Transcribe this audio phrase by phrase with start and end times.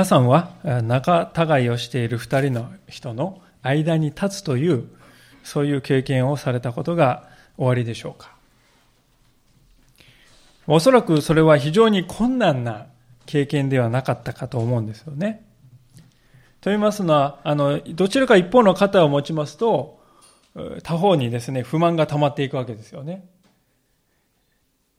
[0.00, 4.88] 皆さんは仲違いをしている二人の人の間に立つという
[5.42, 7.28] そういう経験をされたことが
[7.58, 8.34] おありでしょうか
[10.66, 12.86] おそらくそれは非常に困難な
[13.26, 15.44] 経験ではなかったかと思うんですよね。
[16.62, 20.00] と言いますのは、あの、どちらか一方の肩を持ちますと、
[20.82, 23.28] 他方にですね、不満が溜まっていくわけですよね。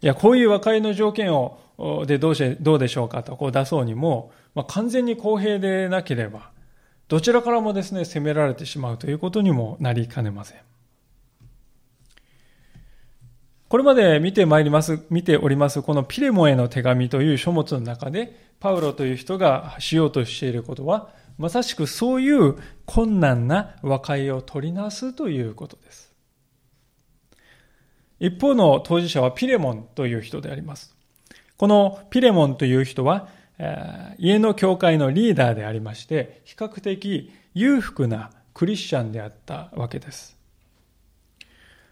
[0.03, 1.59] いや、こういう和解の条件を、
[2.05, 6.51] でどうし、どうでしょうかとこう出そうにも、まあ、完全に公平でなければ、
[7.07, 10.59] どちらからもですね、責められてしまうということにもなりかねません。
[13.67, 26.13] これまで見てまいります、見ております、このピレモへの手紙という書物の中で、パウロという人がしようとしていることは、まさしくそういう困難な和解を取りなすということです。
[28.19, 30.95] 一方の当事者はピレモンという人であります。
[31.61, 33.27] このピレモンという人は、
[34.17, 40.35] 家の教会のリーダーでありまして、比較的裕福なクリスチャンであったわけです。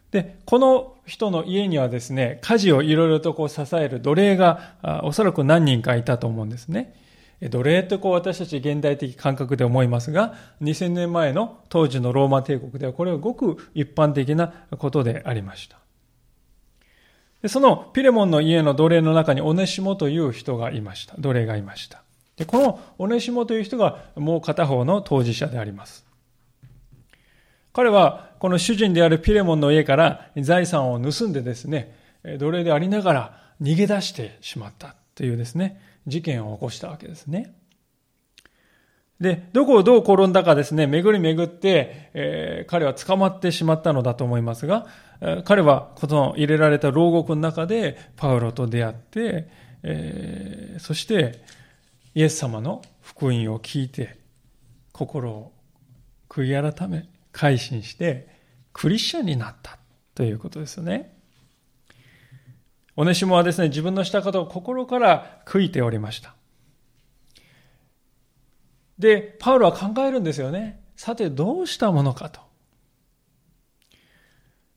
[0.10, 6.96] で、この人の家にはですね、家事をいろいろとこう支える奴隷がおそらく何人かいたと思うんですね。
[7.40, 14.48] 奴隷ってこう私たち現代的感覚で思いますが、2000年前の当時のローマ帝国ではこれはごく一般的な
[14.80, 15.78] ことでありました。
[17.42, 21.16] でそのピレモンの家の奴隷の中にオネシモという人がいました。
[21.18, 22.04] 奴隷がいました。
[22.36, 26.06] でこのオネシモという人がもう片方の当事者であります。
[27.74, 31.96] 彼はこの主人であるピレモンの家から財産を盗んでですね、
[32.40, 37.54] 奴隷でありながら逃げ出してしまったというですね、事件を起こしたわけですね。
[39.20, 44.88] で、どこをどう転んだかですね、巡り巡って、えー、彼は捕まってしまったのだと思いますが、
[45.20, 49.50] えー、彼はこの入れられた牢獄の中でパウロと出会って、
[49.84, 51.42] えー、そして
[52.16, 54.18] イエス様の福音を聞いて、
[54.94, 55.52] 心を
[56.30, 58.28] 悔い改め、改心して、
[58.72, 59.78] クリスチャンになった
[60.16, 61.18] ということですよね。
[62.96, 66.36] オネシモはですね、自分のしたことを心から悔いておりました。
[69.00, 70.84] で、パウロは考えるんですよね。
[70.96, 72.42] さて、どうしたものかと。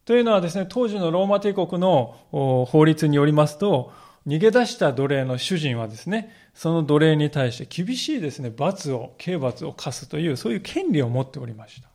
[0.04, 3.92] というのはですね、当時のローマ帝国の法律によりますと、
[4.26, 11.88] 逃げ出した奴隷の主人はですね、その奴隷に対して厳しいですね、罰を、刑罰を課すという、そういう権利を持っておりました。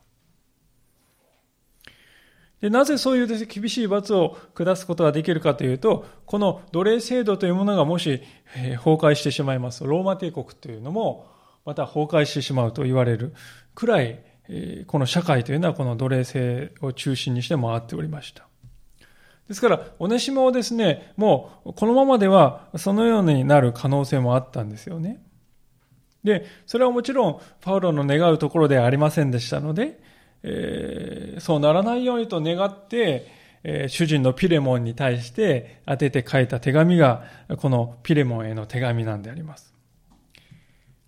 [2.60, 8.20] でなぜそういうです、ね、厳しい罰を下すことができるかというと、この奴隷制度というものがもし、
[8.56, 13.34] え崩壊してしまいますと、ローマ帝国というのも、また崩壊してしまうと言われる
[13.74, 14.20] くらい、
[14.86, 18.48] この社会というのはこの奴隷制を中心にして回っておりました。
[19.46, 25.22] ですから、オネシモをですね、もうこのままではそのようになる可能性もあったんですよね。
[26.24, 30.00] で、それはもちろんパウロの願うところではありませんでしたので、
[30.42, 33.26] えー、そうならないようにと願って、
[33.62, 37.24] えー、主人のピレモンに対して当てて書いた手紙が、
[37.56, 39.77] このピレモンへの手紙なんであります。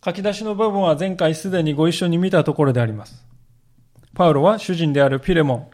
[0.04, 3.26] 書き出しの部分は前回すでにご一緒に見たところであります。
[4.14, 5.70] パウロは主人であるピレモン、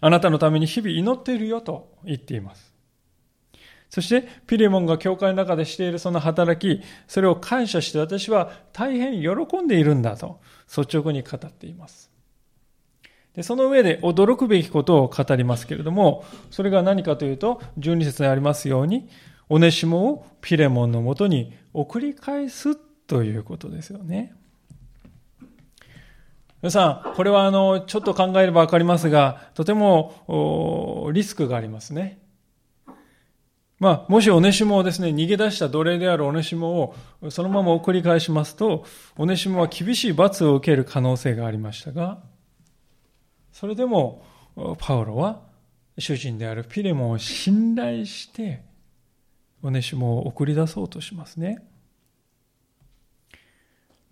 [0.00, 2.72] あなたのために日々祈っているよと言っています。
[3.88, 12.10] そして、ピレモンが教会の中でしているその働き、それを感謝して私は大変喜んでいるんだと率直に語っています。
[13.34, 19.08] でその上で驚くべきことを語りますけれども、それが何かというと、12節にありますように、
[19.48, 22.70] オネシモをピレモンのもとに送り返す
[23.12, 24.32] ということですよね。
[26.62, 32.22] 皆さん、これはあの、ちょっと考えればわかりますが、とてもリスクがありますね。
[33.78, 38.86] まあ、もしオネシモをですね、逃げ出した奴隷であるオネシモをそのまま送り返しますと、
[39.18, 42.22] オネシモは厳しい罰を受ける可能性がありましたが、
[43.52, 44.24] それでも
[44.78, 45.42] パウロは
[45.98, 48.62] 主人であるピレモンを信頼して
[49.62, 51.62] オネシモを送り出そうとしますね。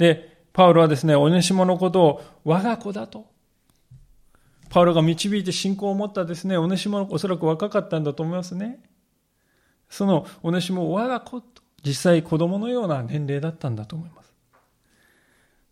[0.01, 3.27] で、パウロはですね、オネシモのことを我が子だと。
[4.71, 8.83] パウロが導いて信仰を持ったですね、オネシモおそらく若かったんだと思いますね。
[9.91, 14.33] そのオネシモ我が子と、実際子供のような年齢だったんだと思います。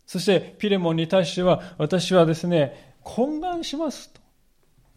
[0.05, 4.21] そしてピレモンに対しては、私はですね、懇願しますと。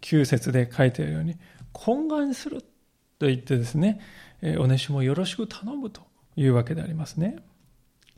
[0.03, 1.39] 9節で書いてあるように、
[1.73, 2.61] 懇願する
[3.19, 3.99] と言ってですね、
[4.59, 6.03] おねしもよろしく頼むと
[6.37, 7.43] いうわけでありますね。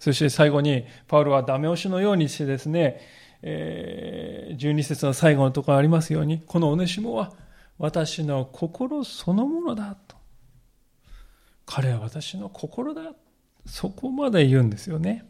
[0.05, 3.01] そして最後に、パウロはダメ押しのようにしてですね、
[3.41, 7.33] え12節の最後のところありますように、このおねしもは
[7.79, 10.17] 私の心そのものだと。
[11.65, 13.15] 彼は私の心だ。
[13.65, 15.27] そこまで言うんですよね。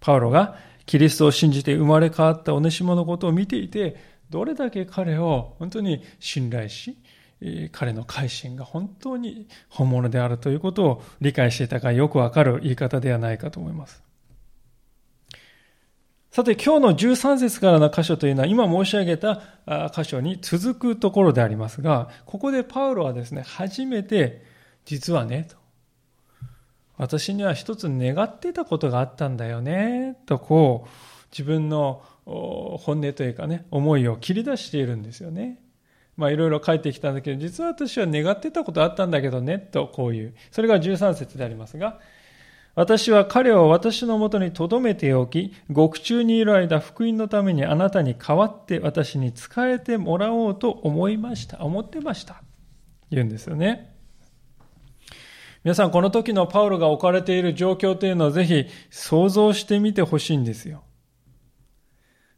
[0.00, 3.94] パウロがキリストを信じて生まれ変わったオネシモのことを見ていて、
[4.30, 6.98] どれだけ彼を本当に信頼し、
[7.72, 14.02] 彼の改心が本当に本物であるということを理解していたかよくわかる言い方ではないかと思います。
[16.30, 19.40] さて今日の13節からの箇所というのは今申し上げた
[19.94, 24.44] 箇所に続くところでありますが、ここでパウロはですね、初めて
[24.84, 25.56] 実はね、と
[26.98, 30.88] 私には一つ願ってたことがあったんだよね、とこう
[31.32, 35.58] 自分の本音というかね、思いを切り出しているんですよね。
[36.16, 40.34] まあいろいろ書いてきたんだけど、実は私は願ってたことあったんだけどね、とこういう。
[40.50, 42.00] それが13節でありますが、
[42.74, 51.64] 私は彼を私のもとに留めておき、獄中にいる間、福音のためにあなたに代わって私に仕えてもらおうと思いました。
[51.64, 52.42] 思ってました。
[53.10, 53.94] 言うんですよね。
[55.64, 60.84] 皆さん、この時のパウロが置かれている状況というのをぜひ想像してみてほしいんですよ。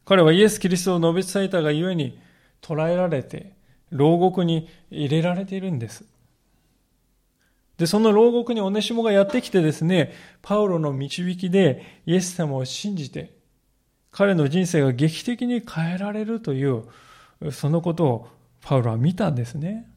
[0.05, 2.17] 彼はイエス・キリストを述べ伝えたがゆえに
[2.61, 3.58] 捕らえられて、
[3.91, 6.05] 牢獄に入れられているんです。
[7.77, 13.37] で、その牢獄にオネシモがやってきてですね、パウロの導きでイエス様を信じて、
[14.11, 16.83] 彼の人生が劇的に変えられるという、
[17.51, 18.27] そのことを
[18.61, 19.89] パウロは見たんですね。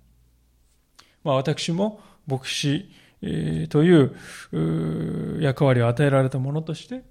[1.25, 2.89] まあ私も牧師
[3.69, 7.03] という役割を与えられたものとして、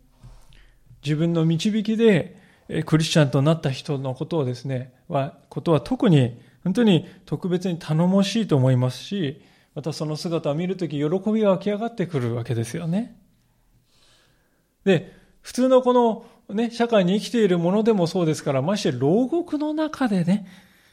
[1.04, 2.38] 自分の導きで
[2.86, 9.42] クリスチャンとなった人のことをですね、は、ことは特に本当に特別に頼もしいと思いますし、
[9.74, 13.18] またその姿を見るとき喜びが湧き上がってくるわけですよね。
[14.84, 20.48] で、普通のこのね、社会に生きているものでもそうですから、まして牢獄の中でね、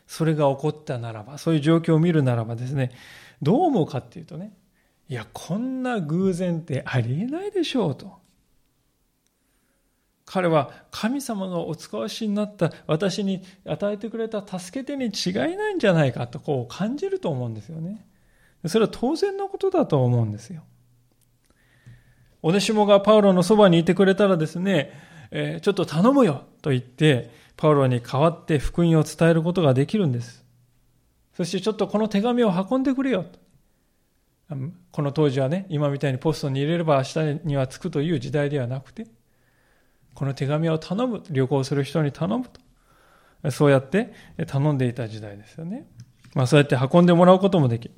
[0.07, 2.93] それが起こったならば、そういう状況を見るならばですね、
[3.43, 4.53] どう思うかっていうとね、
[5.09, 8.19] いや、こんな偶然ってありえないでしょうと。
[10.31, 18.07] 彼は神様がお使わしになった私に与えてくれた助け手に違いないんじゃないかとこう感じると思うんですよね。
[18.67, 20.65] それは当然のことだと思うんですよ。
[22.43, 24.93] オネシモがパウロのそばにいてくれたらですね、
[25.31, 30.45] えー、ちょっと頼むよと言って、パウロに代わって福音を伝えることができるんです。
[31.39, 33.39] そしてちょっとこの手紙を運んでくれよと。
[34.93, 37.03] この当時はね、今みたいにポストに入れれば明
[37.39, 39.07] 日には着くという時代ではなくて、
[40.19, 42.45] この手紙を頼む、旅行する人に頼む
[43.45, 43.53] と。
[43.53, 44.13] そうやって
[44.49, 45.87] 頼んでいた時代ですよね。
[46.35, 47.95] まあそうやって運んでもらうこともできる。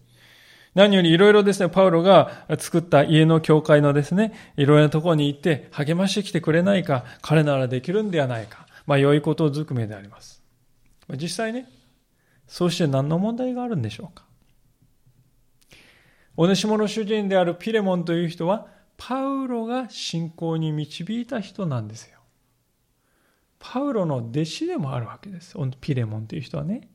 [0.75, 8.67] 何よりいろいろですね、パウロが作った家の教会のですね、いろいろなところに行って励ましてきてくれないか、彼ならできるんではないか。
[8.85, 10.43] まあ良いことずくめであります。
[11.17, 11.71] 実際ね、
[12.47, 14.27] そうして何の問題があるんでしょうか。
[16.37, 18.67] お主の主人であるピレモンという人は、
[19.03, 22.19] パウロが信仰に導いた人なんですよ。
[23.59, 25.57] パウロの弟子でもあるわけです。
[25.81, 26.91] ピレモンという人はね。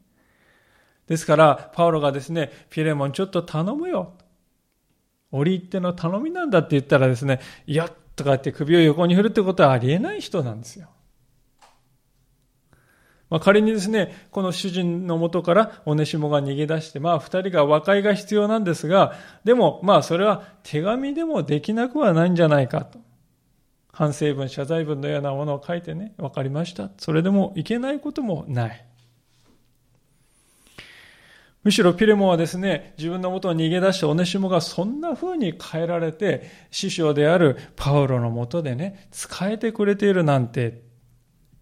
[1.08, 4.14] ですから、パウロがですね、ピレモンちょっと頼むよ。
[5.32, 10.90] 折り入っての頼みなんだって言ったらですね、いや、とかって首を横に振るってことはありえない人なんですよ。
[13.36, 19.14] まあ、仮にですね、この主人のもとからオネシモが逃げ出して、まあ二人が和解が必要なんですが、
[19.44, 22.98] でもまあそれは手紙でもできなくはないんじゃないかと。
[23.92, 26.92] 反省文、謝罪文のようなものを書いてね、わかりました。
[26.98, 28.86] それでもいけないこともない。
[31.66, 40.86] むしろピレモンはですね、自分のもとに逃げ出したオネシモがそんな風に変えられて、師匠であるパウロのもとでね、使えてくれているなんて、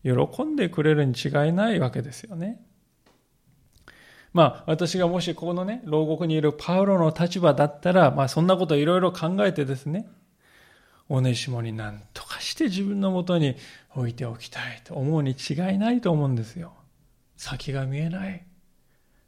[0.03, 2.61] 喜んでくれるに違いないわけですよね。
[4.33, 10.07] まあ、私がもしここのね、牢獄にいるパウロの立場だったら、まあ、そんなこといろいろ考えてですね、
[11.07, 13.55] オネシモに何とかして自分のもとに
[13.95, 16.73] 置いておきたいと思うに違いないと思うんですよ。
[17.37, 18.43] 先が見えない。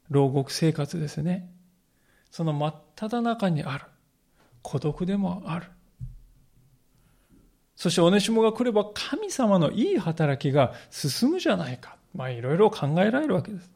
[0.10, 1.52] 牢獄生活ですね。
[2.32, 3.86] その真っ只中にある。
[4.62, 5.68] 孤独でもある。
[7.76, 11.98] そしてオネシモが来れば神様のいい働きが進むじゃないか。
[12.14, 13.70] まあいろいろ考えられるわけです。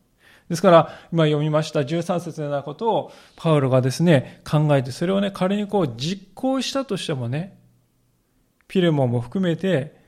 [0.50, 7.60] ですから、今読みました13節のようなことをパウロがですね、考えて、それをね、仮にこう実行したとしてもね、
[8.68, 10.00] ピレモンも含めて、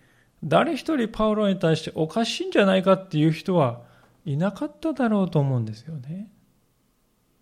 [0.43, 3.81] 誰一人パウロに対しておかしいんじゃないかっていう人は
[4.25, 6.31] いなかっただろうと思うんですよね。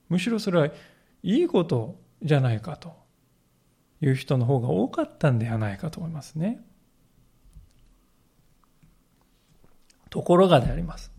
[0.10, 0.68] むしろそれは
[1.24, 2.99] いいことじゃないかと
[4.02, 6.62] いう人の方が多かったんではないかと思いますね。
[10.10, 11.12] ところがであります。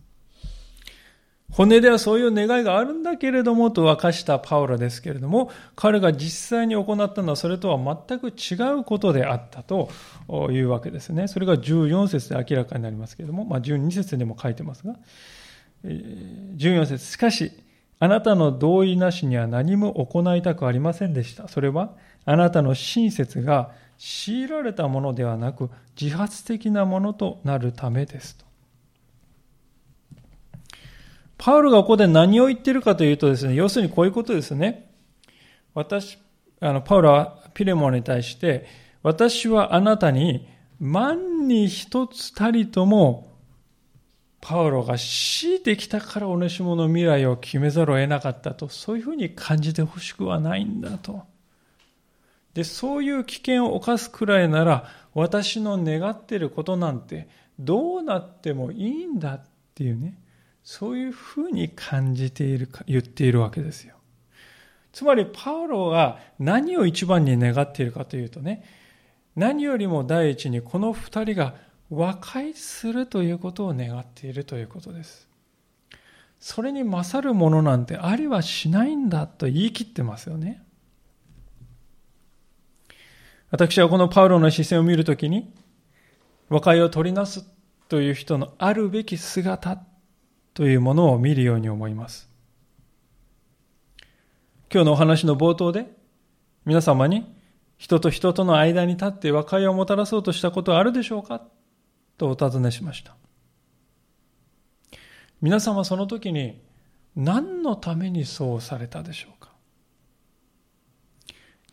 [1.51, 9.89] 骨ではそういう願いがあるんだけれどもと明かしたパウロですけれども、彼が実際に行ったのはそれとは全く違うことであったと
[10.49, 11.27] いうわけですね。
[11.27, 14.95] それが14節で明らかになりますけれども、まあ、12節でも書いてますが、
[15.83, 17.51] 14節しかし、
[17.99, 21.49] あなたの同意なしには何も行いたくありませんでした。
[21.49, 28.45] それは、あなたの親切が強いられたものではなく、自発的なものとなるためですと。
[31.37, 34.91] パウロがここで何を言ってるかというとですね、要するにこういうことですね。
[35.73, 36.19] 私、
[36.59, 38.67] あの、パウロはピレモンに対して、
[39.01, 40.47] 私はあなたに
[40.79, 43.31] 万に一つたりとも、
[44.39, 51.30] パウロが強いてきたからオネシモの未来を決めざるを得なかったと、そういうふうに感じてほしくはないんだと。
[52.53, 57.27] で、そういう危険を冒すくらいなら、私の願っていることなんて
[57.59, 60.17] どうなってもいいんだっていうね。
[60.63, 63.95] そういうふうに感じているか、言っているわけですよ。
[64.93, 68.63] つまり、パウロが何を一番に願っているかというとね、
[69.35, 71.55] 何よりも第一にこの二人が
[71.89, 75.27] 和解するということを願っているということです。
[76.39, 80.63] それに勝るものなんてありはしないんだと言い切ってますよね。
[83.51, 85.53] 私はこのパウロの視線を見るときに、
[86.49, 87.45] 和解を取りなす
[87.89, 89.83] という人のあるべき姿
[90.53, 92.29] というものを見るように思います。
[94.73, 95.87] 今日のお話の冒頭で
[96.65, 97.35] 皆様に
[97.77, 101.41] 人と人との間に立って和解をもたらそうとしたことはあるでしょうか？
[102.17, 103.15] とお尋ねしました。
[105.41, 106.61] 皆様その時に
[107.17, 109.51] 何のためにそうされたでしょうか？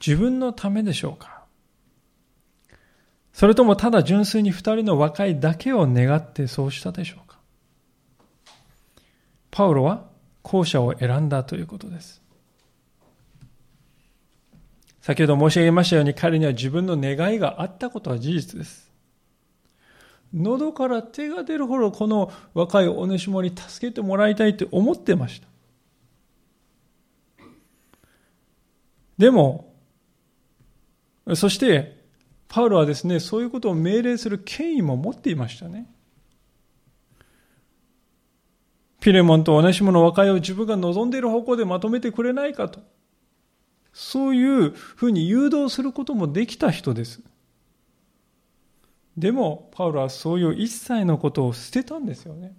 [0.04, 1.37] 自分のためでしょうか？
[3.38, 7.38] それともただ純粋に二人の和解だけを願ってそうしたでしょうか？
[9.52, 10.06] パウロは
[10.42, 12.20] 後者を選んだということです。
[15.00, 18.90] 先ほど申し上げましたように彼には自分の願いがあったことは事実です。
[20.34, 25.46] 喉から手が出るほどこの若いおねしもに助けてもらいたいって思ってました。
[29.16, 29.72] でも、
[31.36, 31.97] そして、
[32.48, 35.86] パウロはですね、そういうことを命令する権威も持っていましたね。
[39.00, 42.80] ピレモンと同じもの和解を自分が望んでいる方向でまとめてくれないかと。
[43.92, 47.20] そういうふうに誘導することもできた人です。
[49.16, 52.56] でも、パウロはそういう一切のことを捨てたんですよね。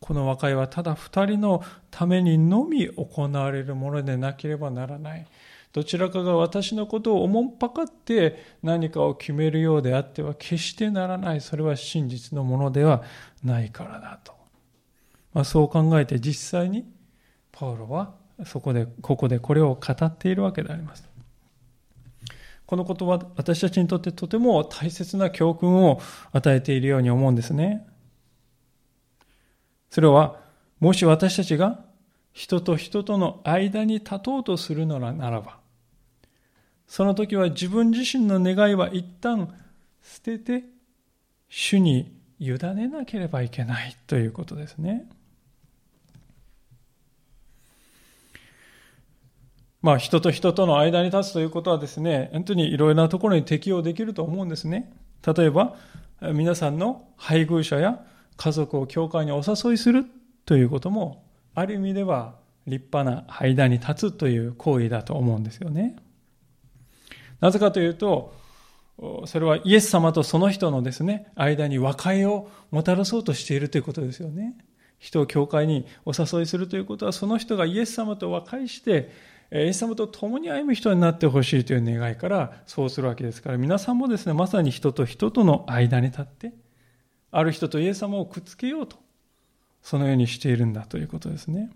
[0.00, 5.26] この和解はただ二人のためにのみ行われるものでなければならない。
[5.72, 11.40] どちらかが私のことをおもんぱかって何かを決めるようであっては決してならない。
[11.40, 13.02] それは真実のものでは
[13.42, 14.32] ないからだと。
[15.32, 16.84] まあ、そう考えて実際に
[17.50, 18.14] パウロは
[18.44, 21.08] そこで、ここでこれを語っているわけであります。
[22.66, 26.00] このことは私たちにとってとても大切な教訓を
[26.32, 27.86] 与えているように思うんですね。
[29.90, 30.40] それは、
[30.80, 31.84] もし私たちが
[32.32, 35.61] 人と人との間に立とうとするのならば、
[36.86, 39.52] その時は自分自身の願いは一旦
[40.02, 40.64] 捨てて、
[41.48, 45.06] 主に委ねなければいけないということですね。
[49.82, 54.92] まあ人と人との間に立つということはですね、本当にいろいろなところに適用できると思うんですね。
[55.26, 55.76] 例えば、
[56.32, 58.04] 皆さんの配偶者や
[58.36, 60.06] 家族を教会にお誘いする
[60.46, 61.24] ということも、
[61.54, 62.36] ある意味では
[62.66, 65.96] 立派な間に立つという行為だと思うんですよね。
[67.42, 68.32] なぜかというと、
[69.26, 74.54] それはイエス様とその人のですね、間に和解をもたらそうとしているということですよね。
[75.00, 79.10] 人を教会にお誘いするということは、その人がイエス様と和解して、
[79.50, 86.52] イエス様と共に歩む人になってほしいという願いからそうするわけですから、皆さんもですね、まさに人と人との間に立って、
[87.32, 88.98] ある人とイエス様をくっつけようと、
[89.82, 91.70] そのようにしているんだということですね。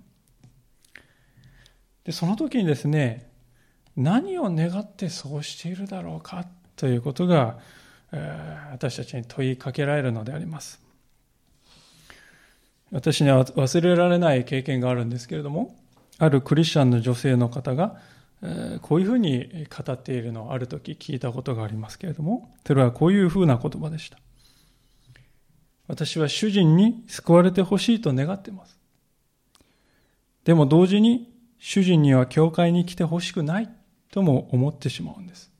[2.04, 3.34] で、その時にですね、
[3.96, 7.58] 何を願ってそうしているだろうかということが、
[8.72, 10.80] 私たちに問いかけられるのであります。
[12.92, 15.76] 私には忘れられない経験があるんですけれども、
[16.18, 18.00] あるクリスチャンの女性の方が、
[18.82, 24.18] こういうふうに語っているのをある時聞いたことがありますけれども、それはこういうふうな言葉でした。
[25.88, 28.78] 私は主人に救われてほしいと願っています。
[30.44, 33.68] でも同時に主人には教会に来てほしくない
[34.16, 35.52] とも思ってしまうんです。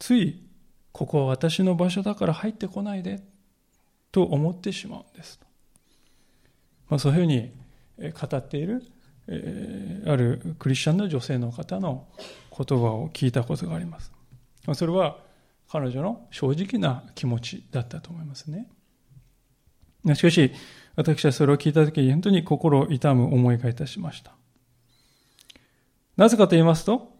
[0.00, 0.42] つい、
[0.90, 3.22] ここは私の場所だから入ってこないで
[4.10, 5.38] と思ってしまうんです。
[6.88, 7.52] まあ、そういうふうに
[8.10, 8.82] 語っている、
[9.28, 12.08] えー、あるクリスチャンの女性の方の
[12.50, 14.10] 言葉を聞いたことがあります。
[14.74, 15.18] それは
[15.70, 18.66] 彼女の正直な気持ちだったと思いますね。
[20.16, 20.50] しかし、
[20.96, 24.39] 私はそれを聞いたときに本当に心を痛む思いがいたしました。
[26.16, 27.12] なぜかと言いますと、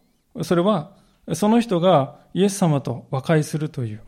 [0.43, 0.97] それは
[1.33, 4.03] その人がイエス様と和解するという、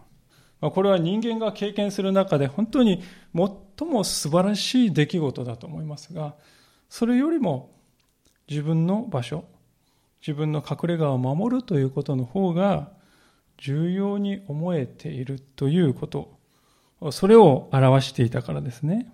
[0.60, 3.02] これは人間が経験する中で本当に
[3.34, 6.34] 最も素晴らしい出来事だと思いますが、
[6.88, 7.70] それよりも
[8.48, 9.44] 自分の場所、
[10.20, 12.92] 自分の隠れ家を守るということの方が
[13.58, 16.38] 重要に思えているということ、
[17.10, 19.10] それを表していたからですね。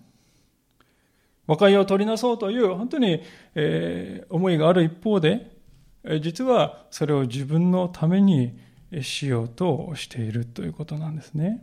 [1.47, 3.23] 和解を取りなそうという本当に、
[3.55, 5.58] えー、思いがある一方で、
[6.21, 8.59] 実はそれを自分のために
[9.03, 11.63] しようとしているということなんですね。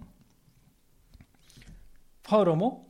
[2.24, 2.88] パウロも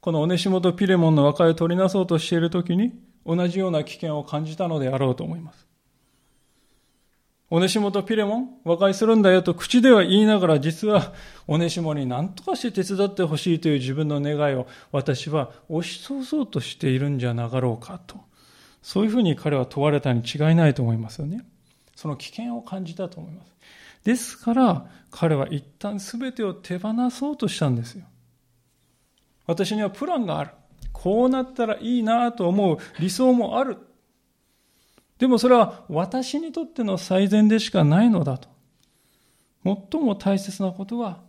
[0.00, 2.92] このオネシモとピレモンの和解を取りなそうとしているときに
[3.24, 5.66] 同じような危険を感じたのであろうと思います。
[7.50, 11.12] オネシモとピレモン、和解するんだよと口では言いながら、実は
[11.46, 18.16] オネシモに何とかして手伝ってほしいという自分の願いを私は押し通そうとしているんじゃなかろうかと。
[18.82, 21.44] そういうふうに彼は問われたに違いないと思いますよね。
[21.94, 23.52] その危険を感じたと思います。
[24.04, 28.04] ですから、彼は一旦全てを手放そうとしたんですよ。
[29.46, 30.50] 私にはプランがある。
[30.92, 33.78] こうなったらいいなと思う理想もある。
[35.18, 38.48] でもそれは私にとっての最善でしかないのだと。
[39.64, 41.20] 最も大切なことは、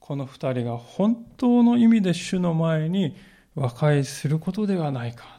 [0.00, 3.16] この二人が本当の意味で主の前に
[3.54, 5.33] 和解することではないか。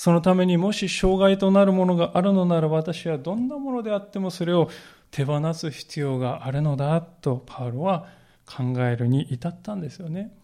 [0.00, 4.70] そのためにもし障害となるものがあるのなら私はどんなものであってもそれを
[5.10, 8.06] 手放す必要があるのだとパウロは
[8.46, 10.34] 考えるに至ったんですよね。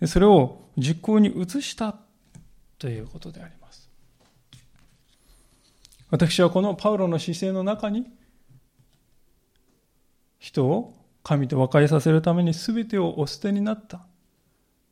[0.00, 1.98] でそれを実行に移した
[2.78, 3.90] ということであります。
[6.08, 8.06] 私はこのパウロの姿勢の中に
[10.38, 14.06] 人を神と和解させるために全てをお捨てになった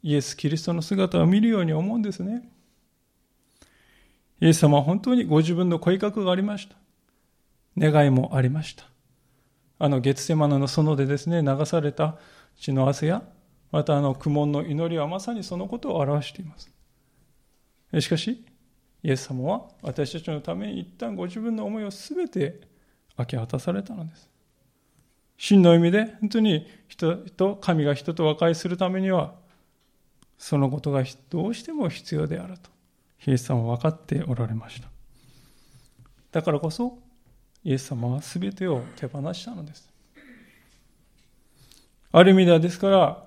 [0.02, 2.50] イエス・キリストの姿を見るように思うんですね。
[4.44, 6.76] イエス様は本当にご自分の声格がありました。
[7.78, 8.84] 願いもありました。
[9.78, 12.18] あの月セマナの園でですね、流された
[12.58, 13.22] 血の汗や、
[13.72, 16.70] またあの苦悶の祈りはまさにそのことを表しています。
[18.02, 18.44] しかし、
[19.02, 22.60] イエス様は私たちのために一旦ご自分の思いを全て
[23.16, 24.28] 明け渡されたのです。
[25.38, 29.32] 真の意味で本当に人と神が人と和解するためには
[30.36, 32.73] そのことがどうしても必要であると
[33.26, 34.88] イエス様は分かっておられました。
[36.32, 36.98] だからこそ
[37.62, 39.88] イエス様は全てを手放したのです。
[42.12, 43.24] ある意味ではですから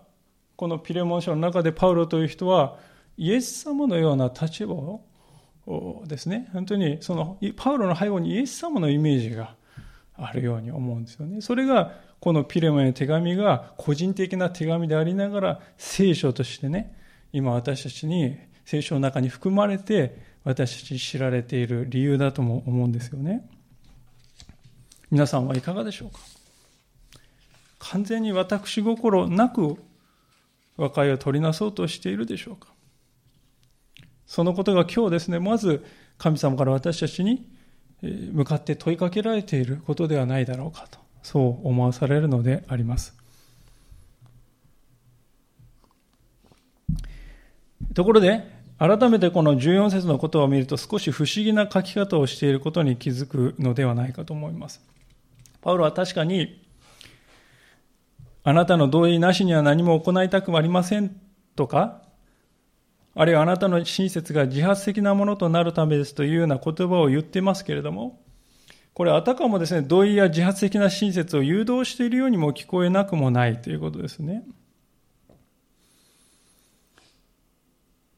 [0.55, 2.77] このピレモン書の中でパウロという人は
[3.17, 5.01] イエス様のような立場を
[6.05, 9.55] ですね、本当にそのパウロの背後にイエス様のイメージが
[10.15, 11.41] あるように思うんですよね。
[11.41, 16.95] それがこのピレモンの手紙が個人的な手紙でありながら聖書としてね、
[17.33, 23.49] 今私たちに聖書の中に含まれて私たち知られている理由だとも思うんですよね。
[25.09, 26.19] 皆さんはいかがでしょうか？
[27.79, 29.77] 完全に私心なく
[30.75, 32.67] 和解を取りなそうとしているでしょうか？
[34.25, 35.85] そのことが今日ですね、まず
[36.17, 37.47] 神様から私たちに
[38.01, 43.15] 向かって問いかけられていることではないだろうかと、そう思わされるのであります。
[47.93, 54.81] ところで、改めてこの14節のことを見ると少し不思議な書き方をしていることに気づくのではないかと思います。
[55.61, 56.63] パウロは確かに、
[58.43, 61.19] あなたの同意なしには何も行いたくありません
[61.55, 62.03] とか、
[63.15, 68.21] あるいはあなたの親切が自発的なものとなるためですというような言葉を言ってますけれども、
[68.93, 74.43] これあたかもですね、同意や自発的な親切を誘導しているようにも聞こえなくもないということですね。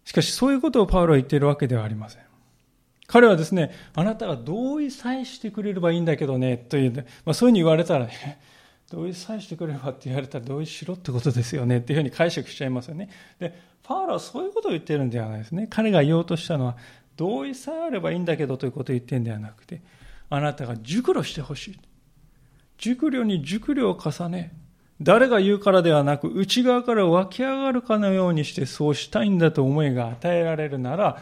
[0.09, 2.23] しかしそういうことをパウロは言っているわけではありません。
[3.05, 8.39] 彼はですね、あなたが同意さえしてくれればいいんだけどね、という、ねまあ、そういうふうに言われたらね、
[8.89, 13.07] 同意さえしてくれればって言われたら同意しろってことですよねっていうふうに解釈しちゃいますよね。
[13.37, 15.67] で、パウロはそういうことを言ってるんではないですね。
[15.69, 16.77] 彼が言おうとしたのは、
[17.15, 19.83] 同意さえあればいいんだけどということを言ってるんではなくて、
[20.31, 21.79] あなたが熟慮してほしい。
[22.79, 24.53] 熟慮に熟慮を重ね、
[25.01, 31.21] 誰が言うからではなく、内側から湧き上がるかのようにしてそうしたいんだと思いが与えられるなら、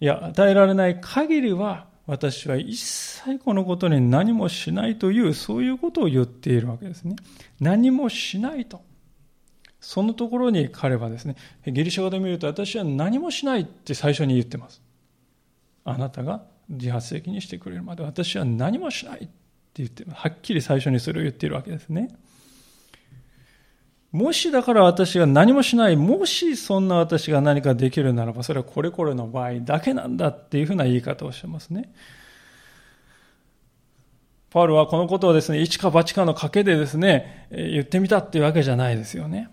[0.00, 7.14] いや、与えられない限りは、私は一切このことに何もしないという、そういうことを言っているわけですね。
[7.60, 8.82] 何もしないと。
[9.80, 14.82] そのところに彼はですね、ギリシャ語で見ると私は何もしないって最初に言ってます。
[15.84, 19.28] あなたが自発的にしてくれるまで私は何もしないって
[19.74, 22.10] 言って、はっきり最初にそれを言っているわけですね。
[24.12, 31.92] もしだから私が何もしない、もしそんな私が何かできるならば、それはこれこれの場合だけなんだっていうふうな言い方をしてますね。
[34.50, 39.48] パウルはこのことをですね、一か八かの賭けでですね、言ってみたっていうわけじゃないですよね。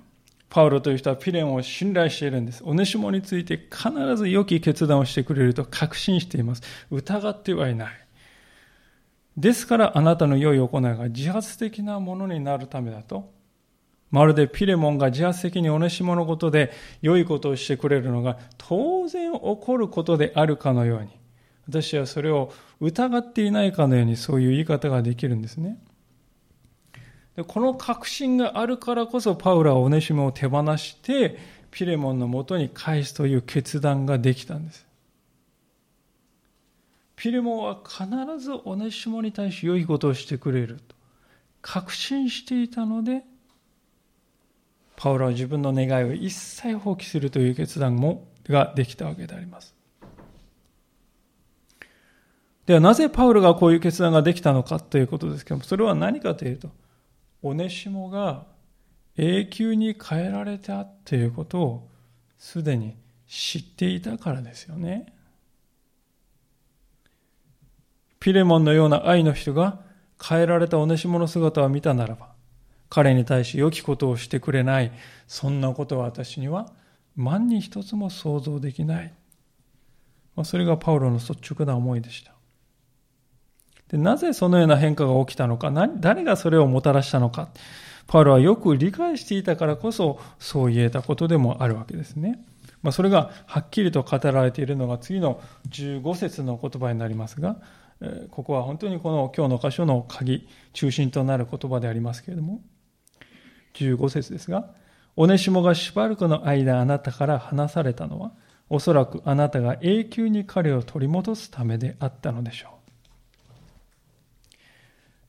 [0.50, 2.63] パウロという人はピレンを信頼しているんです。
[2.65, 6.63] オネシモについて必ず良き決断をしてくれると確信しています。
[6.89, 8.08] 疑ってはいない。
[9.36, 13.37] ですからあなたの良い行いが自発的なものになるためだと、
[14.10, 21.10] まるでピレモンが自発的にオネシモのことで良いことをしてくれるのが当然起こることであるかのように、
[21.67, 25.78] 私はそれを疑っていないかのようにそういう言い方ができるんですね。
[27.36, 31.38] でこの確信があるからこそパウラはオネシモを手放して
[31.70, 34.88] ピレモンのもとに返すという決断ができたんです。
[37.15, 38.06] ピレモンは必
[38.39, 40.96] ずオネシモに対し良いことをしてくれると
[41.62, 43.24] 確信していたので
[44.97, 49.75] パウラは自分の願いを一切放棄するという決断もができたわけであります。
[52.65, 56.71] ではなぜパウロがこういう決断ができたのかということですけども、それは何かというと、
[57.43, 58.47] オネシモが
[59.15, 61.89] 永久に変えられたということを
[62.39, 65.13] すでに知っていたからですよね。
[68.19, 69.79] ピレモンのような愛の人が
[70.21, 72.37] 変えられたオネシモの姿を見たならば、
[72.89, 74.91] 彼に対し良きことをしてくれない、
[75.28, 76.71] そんなことは私には
[77.15, 79.13] 万に一つも想像できない。
[80.36, 82.34] まあそれがパウロの率直な思いでした。
[83.89, 85.71] でなぜそのような変化が起きたのか？
[86.00, 87.50] 誰がそれをもたらしたのか？
[88.06, 92.41] パウロはよく理解していたからこそ、そう言えたことでもあるわけですね。
[92.82, 97.58] まあ、それがはっきりと語られているのが次の15節の言葉になりますが、
[98.32, 102.62] ここは本当にこの今日の箇所の鍵、中心となる言葉でありますけれども、
[103.78, 104.74] 15節ですが、
[105.16, 108.32] オネシモがしばらくの間あなたから離されたのは、
[108.70, 112.70] おそらくあなたが永久に彼を取り戻すためであったのでしょ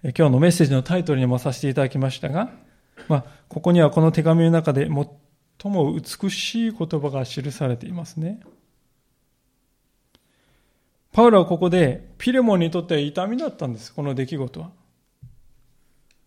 [0.04, 0.12] う。
[0.16, 2.50] 今日のメッセージのタイトルにもさせていただきましたが、
[3.08, 8.40] まあ、ここにはこの手紙の中で最も美しい言葉が記されていますね。
[11.12, 14.70] パウロはここでピレモンにとっては痛みだったんです、この出来事は。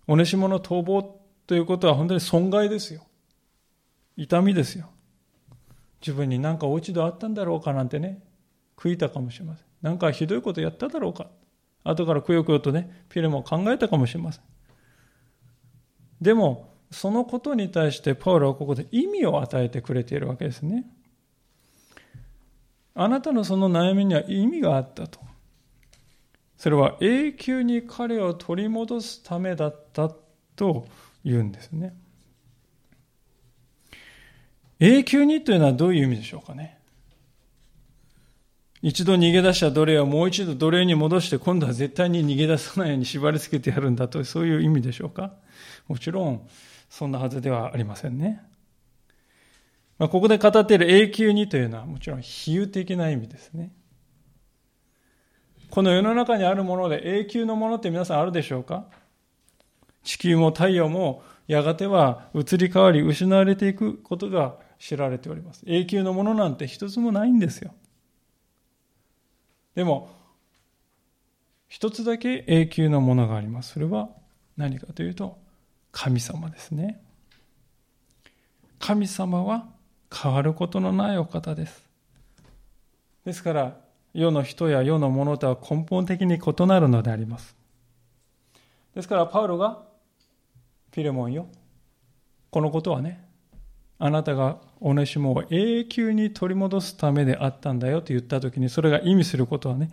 [0.07, 1.20] オネシモの逃亡
[1.51, 3.01] ということは本当に損害ですよ。
[4.15, 4.89] 痛みですよ。
[5.99, 8.23] 自分に何か落ち度あったんだろうかなんてね、
[8.77, 9.65] 悔いたかもしれません。
[9.81, 11.27] 何かひどいことやっただろうか。
[11.83, 14.43] 後からくよくよとね、ピレも考えたかもしれません。
[16.21, 20.85] でも、そのことに対してパウロはここで意味を与えてくれているわけですね。
[22.95, 25.19] あなたのその悩みには意味があったと。
[26.55, 30.09] それは永久に彼を取り戻すためだった
[30.55, 30.87] と
[31.23, 31.93] 言うんですね。
[34.79, 36.79] 永久にというのはどういう意味でしょうかね。
[38.81, 45.33] 一度逃げ出した奴隷をもう一度奴隷に戻して今度は絶対に逃げ出さないように縛り付けてやるんだとそういう意味でしょうか
[45.87, 46.47] もちろん
[46.89, 48.41] そんなはずではありませんね。
[49.99, 53.71] まあ、ここで語っている永久にというのはもちろん比喩的な意味ですね。
[55.69, 58.87] この世の中にあるもので永久のものって皆さんあるでしょうか
[60.03, 65.63] 地球も太陽もやがては移り変わり失われていくことが知られております。
[65.65, 67.73] 永久のものなんて一つもないんですよ。
[69.75, 70.09] でも、
[71.67, 73.73] 一つだけ永久のものがあります。
[73.73, 74.09] それは
[74.57, 75.37] 何かというと、
[75.91, 77.01] 神様ですね。
[78.79, 79.67] 神様は
[80.13, 81.87] 変わることのないお方です。
[83.25, 83.77] ですから、
[84.13, 87.55] 世の人や世のものとは根本的に異なるのであります。
[88.95, 89.83] ですから、パウロが、
[90.91, 91.47] ピレモンよ、
[92.49, 93.31] このことはね、
[94.03, 99.91] あなたがオネシモを永久に取り戻すためであったんだよと言った時にそれが意味することはね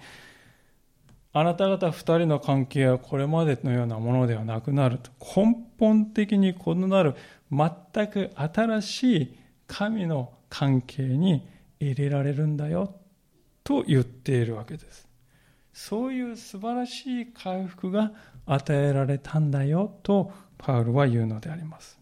[1.35, 5.11] あなた方二人の関係はこれまでのようなものではなくなると。
[5.21, 7.15] 根本的に異なる
[7.53, 11.47] 全く新しい神の関係に
[11.79, 12.95] 入れられるんだよ
[13.63, 15.07] と言っているわけです。
[15.75, 18.13] そういう素晴らしい回復が
[18.49, 21.99] 与えられたんだよとパウルは言うのであります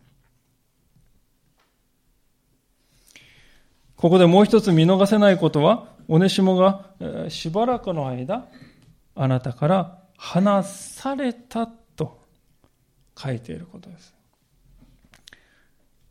[3.97, 6.91] ここでもう一つ見逃せないことは、オネシモが
[7.31, 8.47] しばらくの間、
[9.15, 12.21] あなたから離されたと
[13.19, 14.15] 書いていることです。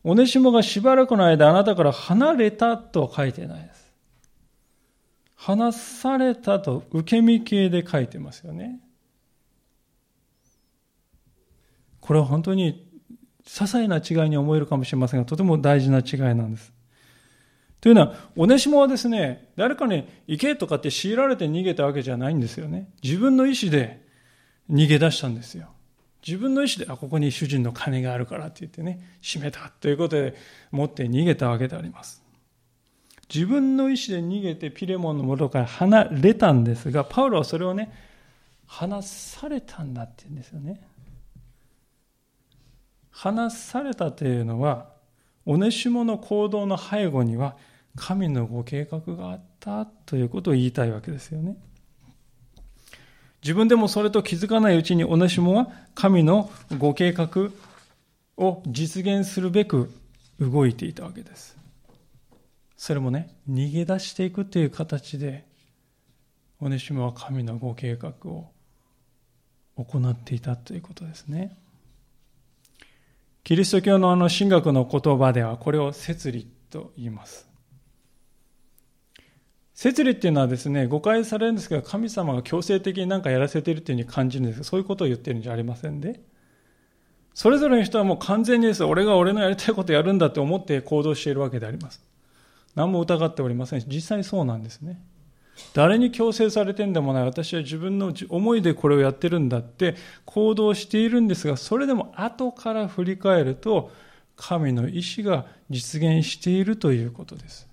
[0.03, 3.93] オネシモがしばらくの間あなたから離れたと書いてないです。
[5.35, 8.79] 離されたと受け身形で書いてますよね。
[12.05, 12.87] これは本当に
[13.47, 16.71] 些細な違いに思えるかもしれませんが、とても大事な違いなんです。
[17.81, 22.89] というのは、オネシモはですね、誰かに行けとかって強いられて逃げたわけじゃないんですよね。
[23.01, 24.05] 自分の意思で
[24.69, 25.69] 逃げ出したんですよ。
[26.25, 30.35] 自分の意思で、あ、ここに主人の金があるからって言ってね、閉めたということで
[30.69, 32.23] 持って逃げたわけであります。
[33.33, 37.91] 自分の意思で逃げてピレモンの元から離れたんですが、パウロはそれをね、
[38.67, 40.81] 離されたんだって言うんですよね。
[43.15, 44.89] 離されたというのは、
[45.45, 47.55] おねしもの行動の背後には、
[47.95, 51.55] 神のご計画があったということを言いたいわけですよね。
[53.41, 57.51] 自分でもそれと気づかないうちにオネシモは神のご計画
[58.37, 59.89] を実現するべく
[60.41, 61.57] 動いていたわけです。
[62.75, 65.45] それもね、逃げ出していくという形で、
[66.59, 68.51] オネシモは神のご計画を
[69.77, 71.55] 行っていたということですね。
[73.45, 77.47] キリスト教のあの神学の言葉ではこれを摂理と言います。
[79.75, 86.21] 摂理っていうのはですね、誤解されるんですが、神様が強制的に何かやらせているというふうに感じるんですそういうことを言ってるんじゃありませんで、
[87.35, 92.01] それぞれの人はもう完全にです、俺が俺のやりたいことやるんだって思って行動しているわけであります。
[92.73, 94.99] 何も疑っておりませんし、実際そうなんですね。
[95.73, 103.91] 誰に強制されてんでもない、私は自分の思いでこれをやってるんだって行動しているんですが、それでも後から振り返ると、
[104.35, 107.69] 神の意志が実現しているということです。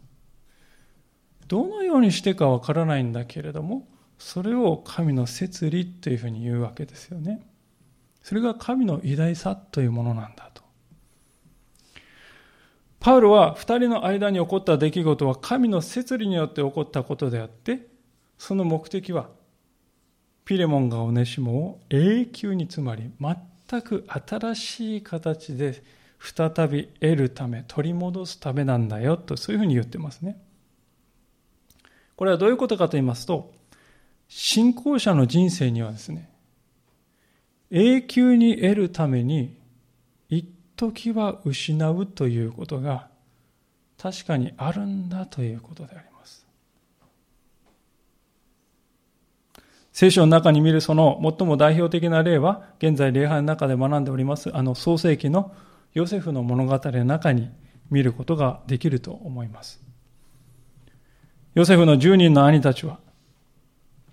[1.48, 7.42] どのようにしてかわからないんだけれども、それを神の摂理というふうに言うわけですよね。
[8.22, 10.51] それが神の偉大さというものなんだ。
[13.02, 17.88] パウロは二人の間に起こった出来事は神の摂理によって起こったことであって、
[18.38, 19.28] その目的は、
[20.44, 25.82] ピレモンがオネシモを永久につまり全く新しい形で
[26.20, 30.40] 再び得るため、取り戻すためなんだよと、そういうふうに言ってますね。
[32.14, 33.52] これはどういうことかと言いますと、
[34.28, 36.30] 信仰者の人生にはですね、
[37.72, 39.60] 永久に得るために、
[40.90, 43.08] 時は失うということが
[44.00, 46.44] 確かにあるんだということであります。
[49.92, 55.54] 聖書の中に見るその最も代表的な例は、現在礼拝の中で学んでおります、あの創世記の
[55.94, 57.50] ヨセフの物語の中に
[57.90, 59.80] 見ることができると思います。
[61.54, 62.98] ヨセフの10人の兄たちは、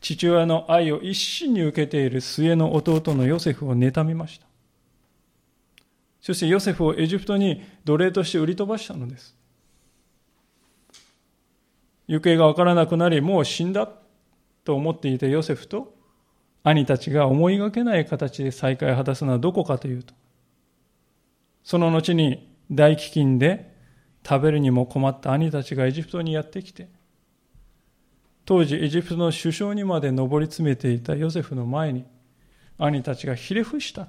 [0.01, 4.48] 父親の愛を一心に受けている末の弟のヨセフを妬みました。
[6.21, 9.35] そしてヨセフをエジプトに奴隷として売り飛ばしたのです。
[12.07, 13.87] 行方がわからなくなり、もう死んだ
[14.65, 15.95] と思っていたヨセフと
[16.63, 20.13] 兄たちが思いがけない形で再会を果たすのはどこかというと、
[21.63, 23.73] その後に大飢饉で
[24.27, 26.89] 食べるにも困った兄たちがエジプトにやってきて、
[28.43, 32.05] 当時エジプトの首相にまで上り詰めていたヨセフの前に
[32.77, 34.07] 兄たちがひれ伏した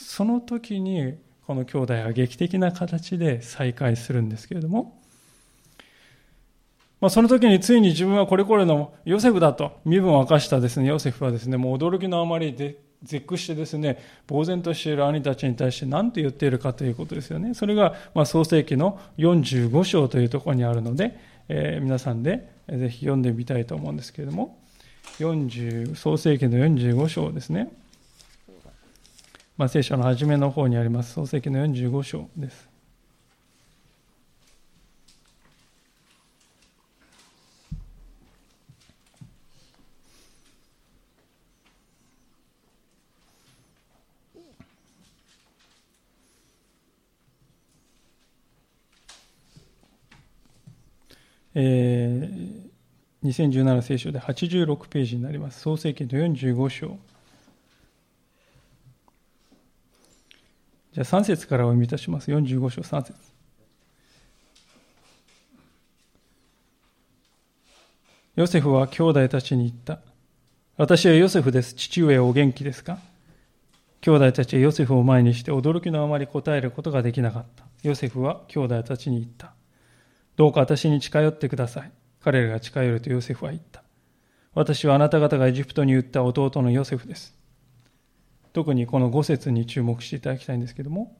[0.00, 1.14] その時に
[1.46, 4.98] この兄弟は劇的な形で再会するんですけれども、
[7.00, 24.58] まあ、その時についに自分はこれこれのヨセフだと身分を明かしたですねヨセフはですねもう驚きのあまりで絶句してですね呆然としている兄たちに対して何と言っているかということですよねそれがまあ創世記の45章というところにあるので、えー、皆さんでぜひ読んでみたいと思うんですけれども、
[25.18, 27.72] 40創世記の45章ですね。
[29.60, 32.66] まあ、聖書の初めの方にあります創世記の45章です。
[51.54, 55.60] えー、2017聖書で86ページになります。
[55.60, 56.98] 創世記の45章。
[60.92, 62.30] じゃあ3節からお読みいたします。
[62.30, 63.14] 45章3節
[68.36, 70.00] ヨセフは兄弟たちに言った。
[70.76, 71.74] 私はヨセフです。
[71.74, 72.98] 父上お元気ですか？
[74.00, 77.64] 兄弟たちはヨセフを前にして驚きのあまり答えることができなかった。
[77.82, 79.52] ヨセフは兄弟たちに言った。
[80.36, 81.92] どうか私に近寄ってください。
[82.22, 83.82] 彼らが近寄るとヨセフは言った。
[84.54, 87.38] 私はあなた方がエジプトに言った弟のヨセフです。
[88.52, 91.16] 特にこの5節に注目していただきたいんですけども、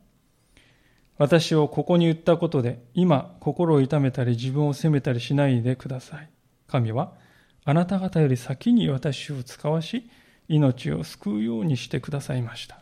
[1.18, 6.30] 私をここに言ったことで、今、心を痛めたり自分を責めたりしないでください。
[6.66, 7.12] 神は、
[7.64, 10.08] あなた方より先に私を使わし、
[10.48, 12.80] 命を救うようにしてくださいました。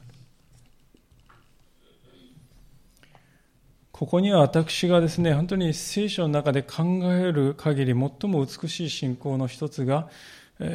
[3.91, 10.09] ここには私がですね、本当に聖書の中で考える限り最も美しい信仰の一つが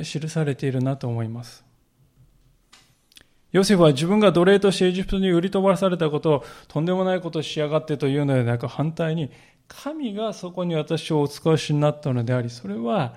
[0.04, 1.62] 記されているなと思います。
[3.54, 9.32] ヨセフは自分が奴隷としてエジプトに売り飛ばされたことをとんでもないことをしやがってというのではなく反対に
[9.68, 13.13] 神がそこに私をお使わしになったのでありそれは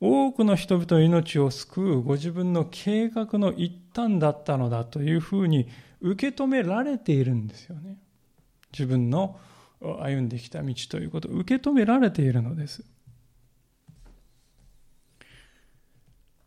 [0.00, 5.68] 多くの人々の命を救うご自分の計画の一端だったのだというふうに
[6.00, 7.98] 受け止められているんですよね。
[8.72, 9.38] 自分の
[9.80, 12.84] 歩んできた道ということを受け止められているのです。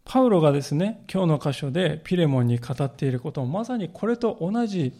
[0.05, 4.93] パウロがですね、今日の箇所でピレモンに語っていることもまさにこれと同じ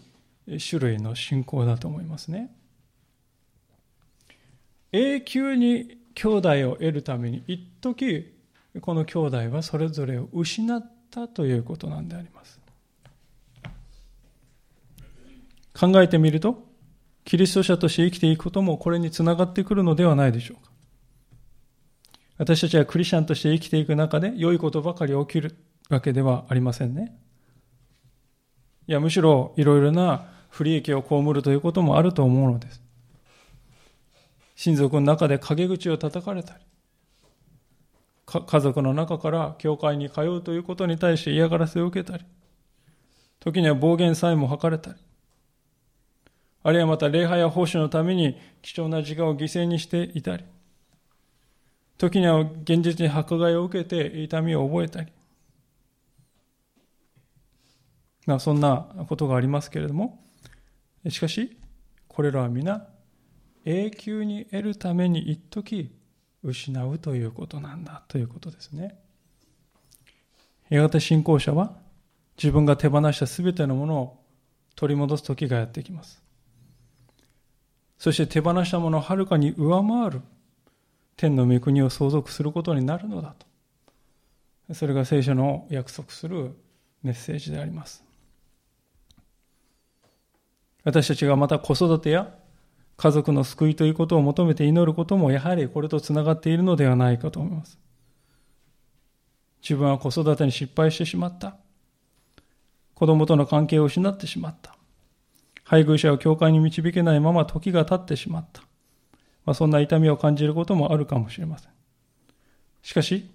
[0.47, 2.55] 種類の信仰だと思いますね。
[4.91, 8.33] 永久に兄弟を得るために一時
[8.81, 12.59] この兄弟はそれぞれを失ったということなんであります。
[15.73, 16.63] 考えてみると、
[17.25, 20.72] キリスト者として生きていくこともこれにつながってくるのではないでしょうか。
[22.43, 25.56] 私たちはクリスチャンとして生きていく中で良いことばかり起きる
[25.89, 27.17] わけではありませんね。
[28.86, 32.82] いや、むしろいろいろな不利益を被るということもあると思うのです。
[34.56, 36.65] 親族の中で陰口を叩かれたり、
[38.25, 42.25] 家族の中から教会に通うということに対して嫌がらせを受けたり、
[43.39, 44.97] 時には暴言さえも吐かれたり、
[46.63, 50.43] あるいはまた礼拝や奉仕のために貴重な時間を犠牲にしていたり、
[51.97, 55.12] 時には現実に迫害を受けて痛みを覚えたり、
[58.25, 60.23] まあそんなことがありますけれども、
[61.10, 61.58] しかし、
[62.08, 62.88] これらは皆
[63.65, 65.91] 永久に得るために一時
[66.43, 68.99] 失うということなんだということですね。
[70.69, 71.77] やがて信仰者は
[72.38, 74.23] 自分が手放した全てのものを
[74.75, 76.21] 取り戻す時がやってきます。
[77.97, 80.21] そして手放したものをはるかに上回る
[81.15, 83.36] 天の御国を相続することになるのだ
[84.67, 84.73] と。
[84.73, 86.56] それが聖書の約束する
[87.04, 88.04] メッセージであります。
[90.84, 92.34] 私たちがまた子育てや
[92.97, 97.80] 家族の救いということを求めて祈ることもやはりこれとつながっているのではないかと思います。
[99.62, 101.56] 自分は子育てに失敗してしまった。
[102.93, 104.76] 子供との関係を失ってしまった。
[105.63, 108.62] 配偶者を教会に導けないまま時が経ってしまった。
[109.45, 111.71] まあ、そんな痛みを感じることもあるかもしれません。
[112.82, 113.29] しかし、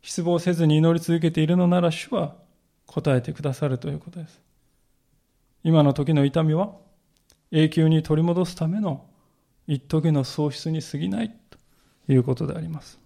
[0.00, 2.34] 失望せずに祈り続けているのなら主は
[2.86, 4.40] 答えてくださるということです。
[5.64, 6.72] 今の時の痛みは
[7.52, 9.04] 永久に取り戻すための
[9.66, 11.34] 一時の喪失に過ぎない
[12.06, 12.98] ということであります。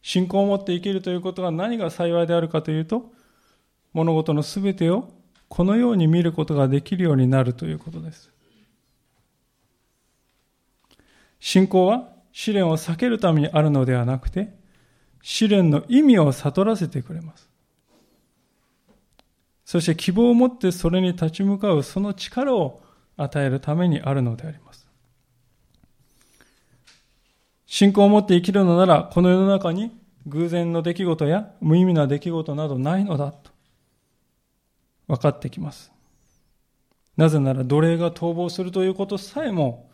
[0.00, 3.12] 信仰を持って生きるということは何が幸いであるかというと、
[3.92, 5.10] 物事のすべてを
[5.48, 8.33] このように見ることができるようになるということです。
[11.46, 14.54] 信仰は試練を避けるためにあるのではなくて、
[15.20, 17.50] 試練の意味を悟らせてくれます。
[19.66, 22.80] そして希望を持ってそれに立ち向かうその力を
[23.18, 24.88] 与えるためにあるのであります。
[27.66, 29.92] 信仰を持って生きるのなら、この世の中に
[30.24, 33.50] 偶然の出来事や無意味な出来事などないのだと
[35.08, 35.92] 分かってきます。
[37.18, 39.90] なぜなら奴隷が逃亡するということさえも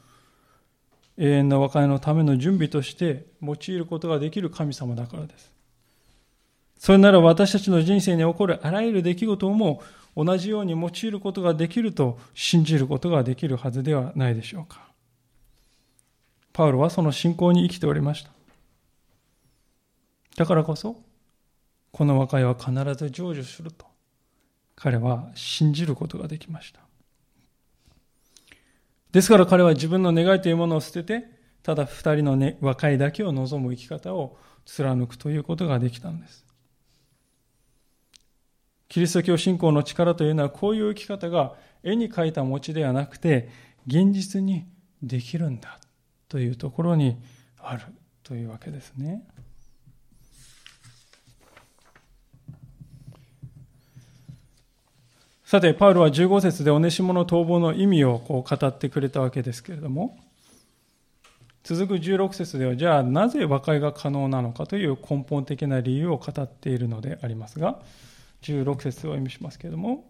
[1.21, 5.53] 永遠の和解のための準備として用いることができる神様だからです。
[6.79, 9.83] それなら私たちの人生に起こるあらゆる出来事をも
[10.17, 14.89] 同じように用いることができると信じることができるはずではないでしょうか。
[16.55, 18.31] パウロはその信仰に生きておりました。
[20.37, 20.97] だからこそ、
[21.93, 23.85] この和解は必ず成就すると
[24.75, 26.81] 彼は信じることができました。
[29.13, 31.27] ですから彼は自分の願いというものを捨てて、
[31.63, 36.47] ただ二人の、ね、和解だけを望む生き方を貫くということができたんです。
[38.89, 41.55] キリスト教信仰の力というのはこういう生き方が
[41.85, 43.49] 絵に描いた餅ではなくて
[43.87, 44.67] 現実に
[45.01, 45.79] できるんだ
[46.29, 47.17] というところに
[47.57, 47.83] ある
[48.25, 49.23] というわけですね。
[55.51, 60.17] さて、パウロは15節でオネシモの逃亡の意味をこう語ってくれたわけですけれども、
[61.65, 67.81] 続く16節では、じゃあなぜ和解が可能なのかという根本的な理由を語っているのでありますが、
[68.43, 70.05] 16節を意味しますけれども、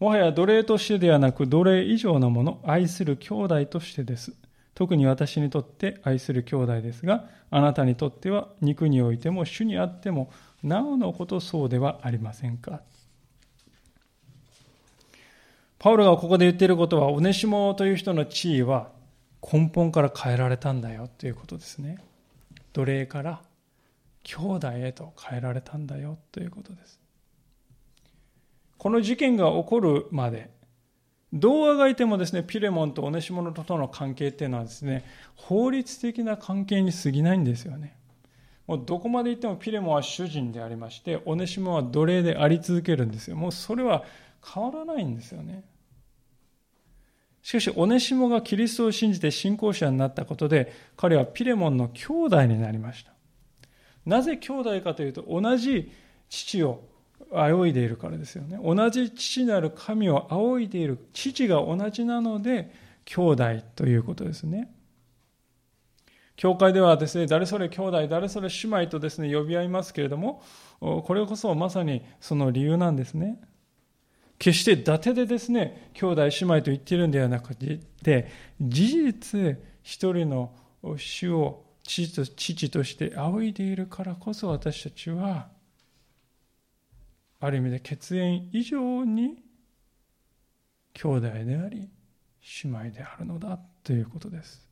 [0.00, 4.32] もはや奴隷としてではなく奴隷以上のもの、愛する兄弟としてです。
[4.74, 10.30] 特に私にとって愛する兄弟ですが、あなたにとっては肉においても主にあっても、
[10.62, 12.80] なおのことそうではありませんか。
[15.78, 18.90] パウロがここで言っていることは、オネシモという人の地位は
[19.40, 21.98] 根本から変えられたんだよということですね。
[22.72, 23.40] 奴隷から
[24.24, 27.00] 兄弟へと変えられたんだよということです。
[28.76, 30.50] この事件が起こるまで、
[31.32, 35.04] どうあがいてもですね、ピレモンとオネシモのとの関係っていうのはですね、
[35.36, 37.96] 法律的な関係に過ぎないんですよね。
[38.66, 43.36] もうどこまで行ってもピレモンは主人でありまして、オネシモは奴隷であり続けるんですよ。
[43.36, 44.04] もうそれは
[44.54, 45.64] 変わらないんですよね。
[47.42, 53.12] しかし、オネシモがキリストを信じて信仰者になったことで、彼はピレモンの兄弟になりました。
[54.04, 55.90] なぜ兄弟かというと、同じ
[56.28, 56.84] 父を
[57.32, 58.58] 仰いでいるからですよね。
[58.62, 60.98] 同じ父なる神を仰いでいる。
[61.12, 62.70] 父が同じなので、
[63.04, 63.44] 兄弟
[63.76, 64.70] ということですね。
[66.36, 70.42] 教会ではですね、誰それ兄弟、誰それ姉妹とですね、呼び合いますけれども、
[70.80, 73.40] これこそまさにその理由なんですね。
[74.38, 77.80] 決して伊達でですね、兄弟姉妹と言っているんではなくて、
[78.60, 80.54] 事実一人の
[80.96, 85.48] 主を父と父として仰いでいるからこそ私たちは、
[87.40, 89.42] ある意味で血縁以上に
[90.92, 91.88] 兄弟であり、
[92.64, 94.68] 姉妹であるのだということです。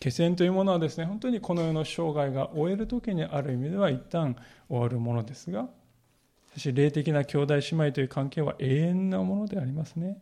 [0.00, 4.36] 血縁というものはですね、本当にこの世の生涯が終える時にある意味では一旦
[4.68, 5.68] 終わるものですが、
[6.54, 10.18] そし霊的な兄弟姉妹という関係は永遠なものでありますね。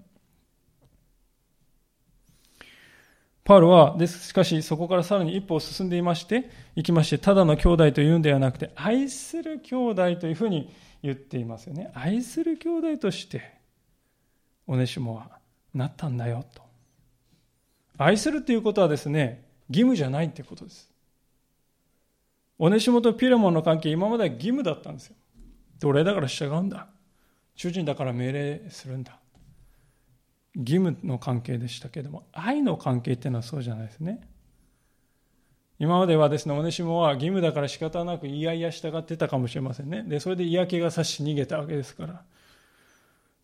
[3.45, 10.73] パウロは、です、しかしそこからさらに一歩進んでいまして、行きまして、ただの兄弟というんではなくて、愛する兄弟というふうに
[11.03, 11.91] 言っていますよね。
[11.93, 13.43] 愛する兄弟として、
[14.67, 15.39] おねしもは
[15.75, 16.63] なったんだよと。
[17.99, 20.91] 愛するということはですね、義務じゃないっていうことです。
[22.59, 25.17] おねしもとピレモンの関係、今までは義務だったんですよ。
[25.83, 26.87] 奴隷だから従うんだ。
[27.57, 29.19] 主人だから命令するんだ。
[30.55, 34.21] 義務の関係でしたけども、愛の関係っていうのはそうじゃないですね。
[35.81, 40.05] 今まではですね、おねしもは義務だから仕方なくいやいや従ってたかもしれませんね。
[40.05, 42.23] で、それで嫌気がさし逃げたわけですから。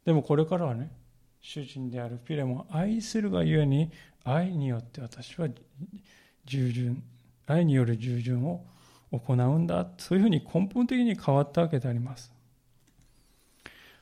[0.05, 0.93] でもこれからはね、
[1.41, 3.91] 主人であるピレモン愛するがゆえに、
[4.23, 5.49] 愛によって私は
[6.45, 7.03] 従順、
[7.49, 8.65] 愛による従順を
[9.11, 9.87] 行うんだ。
[9.99, 12.33] そういうふうに根本的に変わったわけであります。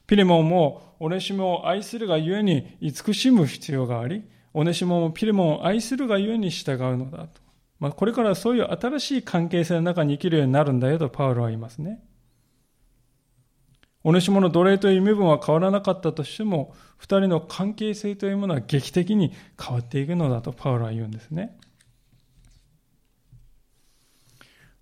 [0.07, 7.41] ピレモンもオネシモを愛するがゆえに慈しむ必要があり、オネシモもピレモンを愛するがゆえに従うのだと。
[7.79, 12.03] まあ、これからそういう新しい関係性の中に生きるようになるんだよとパウロは言いますね。
[14.03, 21.59] オネシモの奴隷という身分は変わらなかったとしても、二人の関係性というものは劇的に変わっていくのだとパウロは言うんですね。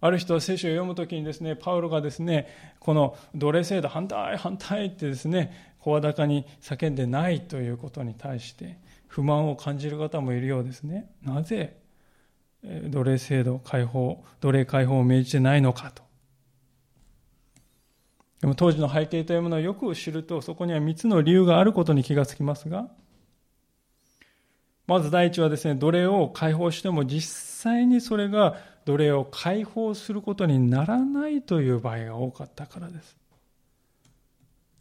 [0.01, 11.11] ある人は聖書を読むときにですね、パウロがですね、この奴隷制度反対、反対ってですね、声高に叫んでないということに対して不満を感じる方もいるようですね。
[11.22, 11.76] なぜ
[12.62, 16.03] 奴隷制度解放、奴隷解放を命じてないのかと。
[18.40, 22.88] でも当時の背景というものをよく知ると、そこには3つの理由があることに気がつきますが、
[24.86, 27.22] まず第一はですね、奴隷を解放しても実
[27.62, 33.16] 際にそれが奴隷を解放することにならないという場合が多かったからです。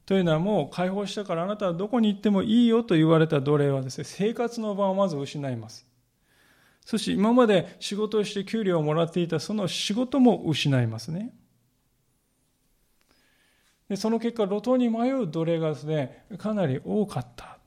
[0.06, 5.86] というのはもう解放したからあなたはどこに行ってもいいよと言われた奴隷はですね、生活の場をまず失います。
[6.86, 11.34] そして今まで仕事をして給料をもらっていたその仕事も失いますね。
[13.88, 17.58] でその結果、路頭に迷う奴隷がですね、かなり多かった。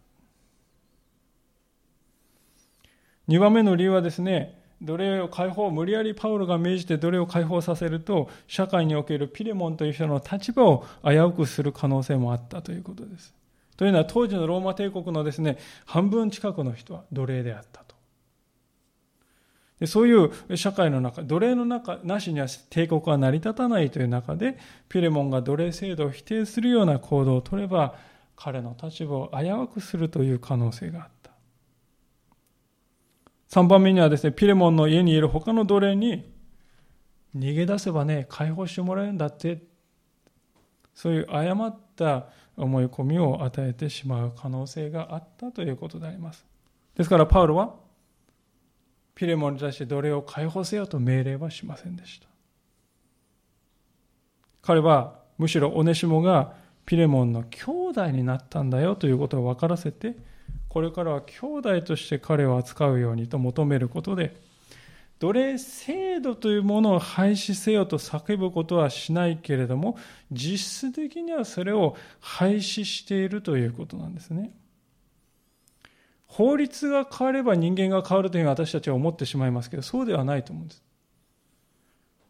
[3.28, 13.34] 2番目の理由はですね、奴隷を解放、無理やりパウロが命じて奴隷を解放させると、社会におけるピレモンという人の立場を危うくする可能性もあったということです。
[13.76, 17.96] というのは当時のローマ帝国のですね、半分近くの人は奴隷であったと。
[19.80, 24.58] でそういう社会の中、奴隷の中なしには帝国は成り立たないという中で、
[24.88, 27.94] ピレモンが奴隷制度を否定するような行動を取れば、
[28.36, 31.15] 彼の立場を危うくするという可能性があった。
[33.50, 36.32] 3番目にはですね、ピレモンの家にいる他の奴隷に、
[37.36, 39.62] 逃げ出せばね、解放してもらえるんだって、
[40.94, 42.26] そういう誤った
[42.56, 46.44] 思い込みを与えてしまう可能性があったということであります。
[46.96, 47.74] ですから、パウロは、
[49.14, 52.28] ピレモンに対して奴隷を解放せよと命令はしませんでした。
[54.62, 56.54] 彼は、むしろオネシモが
[56.86, 60.16] ピレモンの兄弟になったんだよということを分からせて、
[60.76, 64.36] これからは兄弟として彼を扱うようにと求めることで、
[65.18, 69.96] 奴隷制度というものを廃止せよと叫ぶことはしないけれども、
[70.30, 74.52] 実質的にはそれを廃止しているということなんですね。
[76.26, 80.84] 法律が変われば人間が変わるというふうに私たちは思ってしまいますけど、そうではないと思うんです。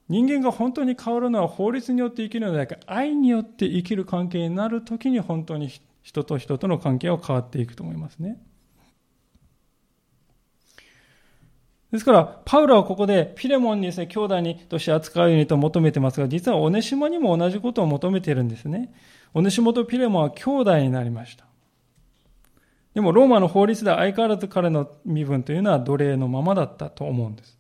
[0.09, 5.69] 人間が本当に変わるのは法律によって生きるのではなく、愛によって生きる関係になるときに本当に
[6.07, 8.41] 人と人との関係は変わっていくと思いますね。
[11.91, 18.95] ですから、パウロはここでピレモンにですね、兄弟にとして扱うようにと求めてますが、実はオネシモにも同じことを求めているんですね。
[19.35, 21.45] オネシモとピレモンは兄弟になりました。
[22.95, 27.59] でも、ローマの法律では相変わらず彼の身分というのは奴隷のままだったと思うんです。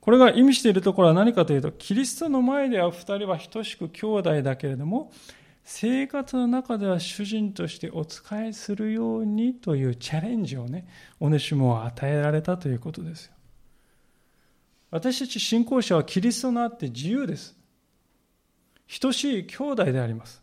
[0.00, 5.10] これが意味しているところは何かというと、キリストの前では二人は等しく兄弟だけれども、
[5.64, 10.88] 生活の中では主人としてお仕えするようにというチャレンジをね、
[11.20, 13.32] オネシモは与えられたということですよ。
[14.90, 17.56] 私たち信仰者はキリストのあって自由です。
[19.00, 20.42] 等しい兄弟であります。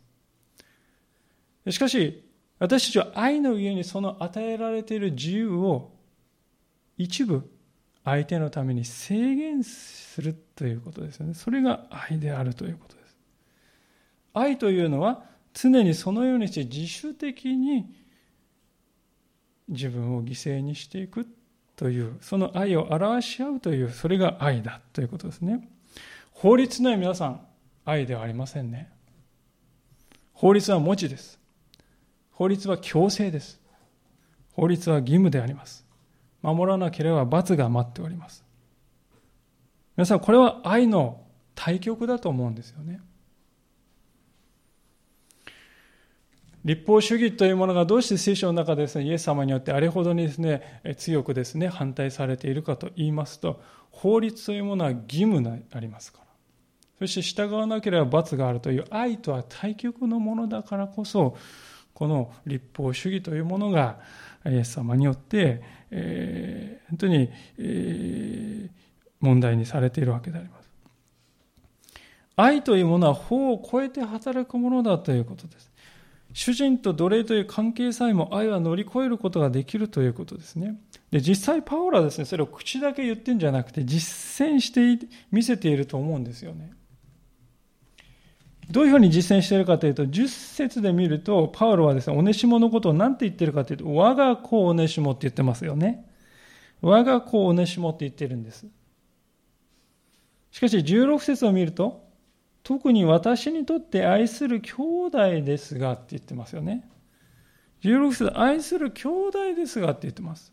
[1.70, 2.24] しかし、
[2.60, 5.92] 私たちは愛の上にその与えられている自由を
[6.98, 7.50] 一部
[8.04, 11.34] 相手のために制限するということですよね。
[11.34, 12.97] それが愛であるということ。
[14.38, 15.24] 愛というのは
[15.54, 17.94] 常にそのようにして自主的に
[19.68, 21.28] 自分を犠牲にしていく
[21.76, 25.68] という、その愛を表し合うという、それが愛だということですね。
[26.32, 27.42] 法律の皆さん、
[27.86, 28.90] 愛ではありませんね。
[30.34, 31.40] 法律は文字です。
[32.32, 33.60] 法律は強制です。
[34.54, 35.86] 法律は義務であります。
[36.42, 38.44] 守らなければ罰が待っております。
[39.96, 41.22] 皆さん、これは愛の
[41.56, 43.02] 対極だと思うんですよね。
[46.66, 56.28] 立法主義というものがどうして聖書の中でですね、イエス様によってあれほどにですね、強くですね、反対されているかと言いますと、法律というものは義務でありますから。
[57.00, 61.38] そして従わなければ罰があるという愛とは対極のものだからこそ、
[61.94, 64.00] この立法主義というものが、
[64.46, 68.70] イエス様によって、えー、本当に、えー、
[69.20, 70.70] 問題にされているわけであります。
[72.36, 75.72] 愛というものは法を超えて働くものだということです。
[76.34, 80.80] 主人と奴隷という関係さえも愛は乗り越えることができるということですね。
[81.12, 86.74] で、実際パウロはですね、それを口だけ言ってんじゃなくて実践して見せていると思うんですよね。
[88.70, 96.06] どういうふうに実践しているかというと、10節で見ると、パウロはですね、オネシモのことを何て言ってるかというと、我が子オネシモって言ってますよね。
[96.82, 98.68] 我が子オネシモって言ってるんです。
[100.52, 102.07] しかし、16節を見ると、
[102.68, 104.74] 特に私にとって愛する兄
[105.06, 106.86] 弟ですがって言ってますよね。
[107.82, 110.52] 16節、愛する兄弟ですがって言ってます。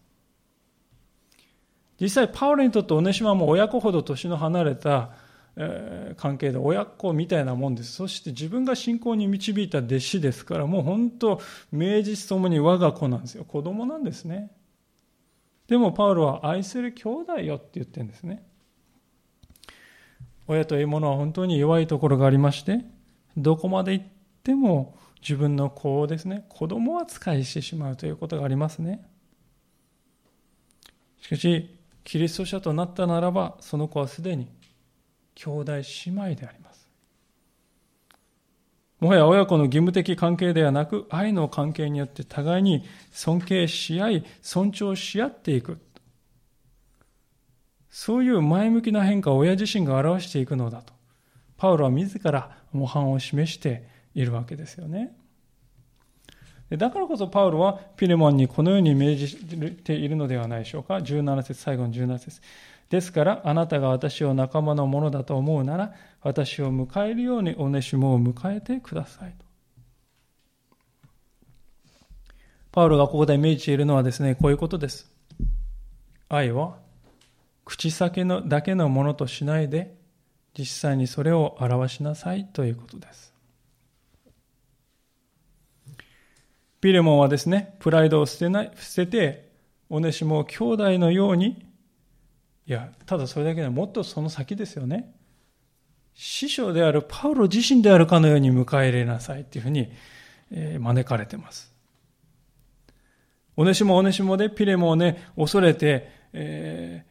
[2.01, 5.11] 実際、パウロにとってオネシマも親子ほど年の離れた
[6.17, 7.91] 関係で親子みたいなもんです。
[7.91, 11.41] そして自分が信仰に導いた弟子ですから、もう本当、
[11.73, 13.45] 名実ともに我が子なんですよ。
[13.45, 14.53] 子供なんですね。
[15.67, 18.47] でもパウロは愛する兄弟よって言ってるんですね。
[20.47, 22.85] 親というものは本当に弱いところがありまして、
[23.37, 24.05] どこまで行っ
[24.43, 29.09] ても自分の子をですね、子供扱いしてしまうということがありますね。
[31.21, 31.75] しかし、
[32.05, 34.49] キリスト者となったならば、その子はすでに
[35.35, 36.87] 兄弟姉妹であります。
[39.01, 45.79] もはや親子の義務的関係ではなく、愛の関係によって互いに尊敬し合い、尊重し合っていく。
[47.97, 50.93] そういう前向きな変化を親自身が表していくのだと。
[51.57, 55.17] パウロは自ら模範を示しているわけですよね。
[56.71, 60.95] だからこそパウロはピレモンにこのように命じているのではないでしょうか。
[60.97, 62.41] 17節、最後の17節。
[62.91, 69.47] ですから、あなたが私を仲間のものだと思うなら、私を迎えるようにおねしもを迎えてくださいと。
[72.73, 75.15] パウロがここで命じているのはですね、こういうことです。
[76.29, 76.83] 愛は
[77.65, 79.95] 口先のだけのものとしないで、
[80.57, 83.35] 実際にそれを表しなさいということです。
[86.81, 89.53] ピレモンはですね、プライドを捨てない、捨てて、
[89.89, 91.65] おねしも兄弟のように
[92.67, 95.15] いや、ただそれだけでもっとその先ですよね。
[96.15, 99.93] 師匠であるパウロ自身であるかのように迎え入れなさいっていうふうに、
[100.51, 101.73] え招かれてます。
[103.57, 107.05] おねしもおねしもでピレモンをね、恐れて、え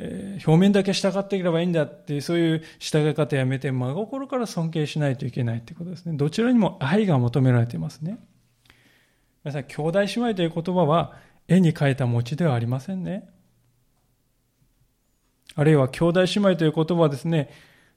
[0.00, 6.16] え、表面だけ従っていればいいんだっていう、そういう従い方やめて、真心から尊敬しないといけないということですね。
[6.16, 8.18] どちらにも愛が求められていますね。
[9.44, 11.16] 皆さん、兄弟姉妹という言葉は、
[11.48, 13.28] 絵に描いた餅ではありませんね。
[15.56, 17.50] あるいは兄弟姉妹という言葉はですね、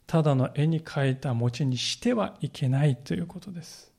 [0.08, 3.94] ただの絵に描いた餅にしてはいけないということです。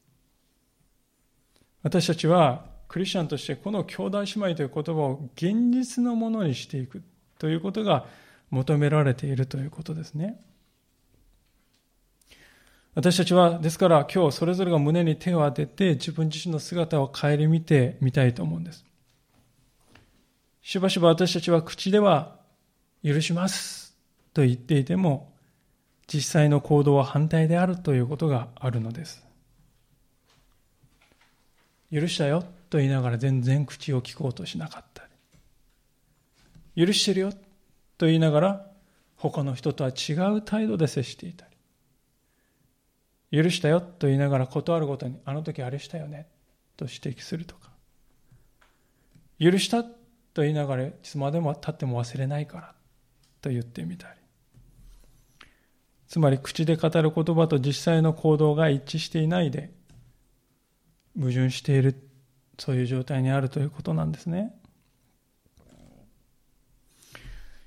[1.83, 7.03] 私たちはクリスチャンとしてこの兄弟姉妹という言葉を現実のものにしていく
[7.43, 8.07] ということが
[8.51, 10.41] 求められているということですね。
[12.95, 18.85] 私たちは、ですから今日それぞれが胸に手を当てて自分自身の姿を顧みてみたいと思うんです。
[20.63, 22.37] しばしば私たちは口では
[23.03, 23.97] 許します
[24.33, 25.33] と言っていても、
[26.07, 29.27] 実際の行動は反対であるということがあるのです。
[31.93, 34.92] 許したよと言いながら全然口を聞こうとしなかった、
[36.77, 37.33] 許してるよ
[37.99, 38.67] と言いながら
[39.17, 41.47] 他の人とは違う態度で接していた
[43.31, 46.27] り、許したよと言いながら断るごとに、あの時あれしたよね
[46.77, 47.71] と指摘するとか、
[49.39, 52.75] 許したと言いながらいつまでも経っても忘れないから
[53.41, 54.15] と言ってみたり、
[56.09, 59.73] つまり口で語る言葉と実際の行動が一致していないで、
[61.17, 62.09] 矛盾している
[62.59, 64.55] そういう状態にあるということなんですね。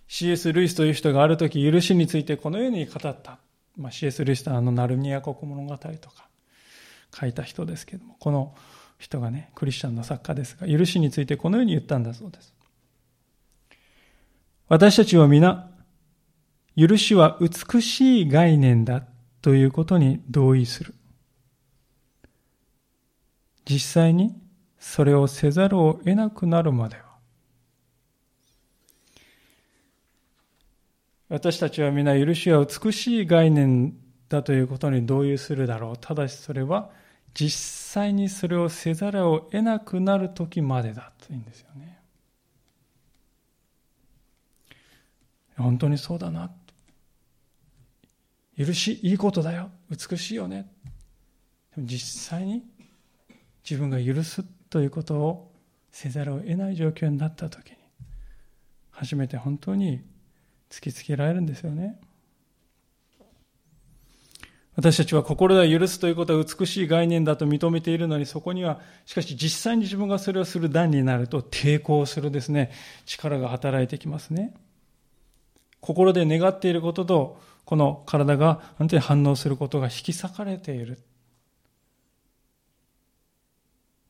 [0.08, 0.54] C.S.
[0.54, 3.40] ルイスという人がある時許しについてこのように語った、
[3.76, 4.24] まあ、C.S.
[4.24, 6.28] ルイスとあのナルニア国物語とか
[7.14, 8.56] 書いた人ですけどもこの
[9.00, 12.54] 人がねクリスチャンの作家ですが許しについてこのように言ったんだそうです
[14.68, 15.70] 私たちは皆
[16.78, 19.04] 許しは美しい概念だ
[19.42, 20.94] ということに同意する
[23.70, 24.36] 実際に
[24.80, 27.05] それをせざるを得なくなるまでは
[31.28, 33.96] 私たちは皆許しは美しい概念
[34.30, 35.98] だということに同意するだろう。
[36.00, 36.92] ただしそれは
[37.34, 42.00] 実際にそれをせざるを得なくなる時までだというんですよね。
[45.58, 46.52] 本当にそうだな。
[48.58, 49.72] 許しいいことだよ。
[49.90, 50.72] 美しいよね。
[51.76, 52.64] でも実際に
[53.68, 55.52] 自分が許すということを
[55.92, 57.78] せざるを得ない状況になった時に
[58.92, 60.02] 初めて本当に
[60.70, 62.00] 突きつけられるんですよね。
[64.76, 72.72] 私たちは心では許すということは美しい概念だと認めているのにそこにはしかし実際に自分がそれをする段になると抵抗するですね
[73.06, 74.54] 力が働いてきますね。
[75.80, 81.00] 心で願っていることとこの体が本当に反応することが引き裂かれている。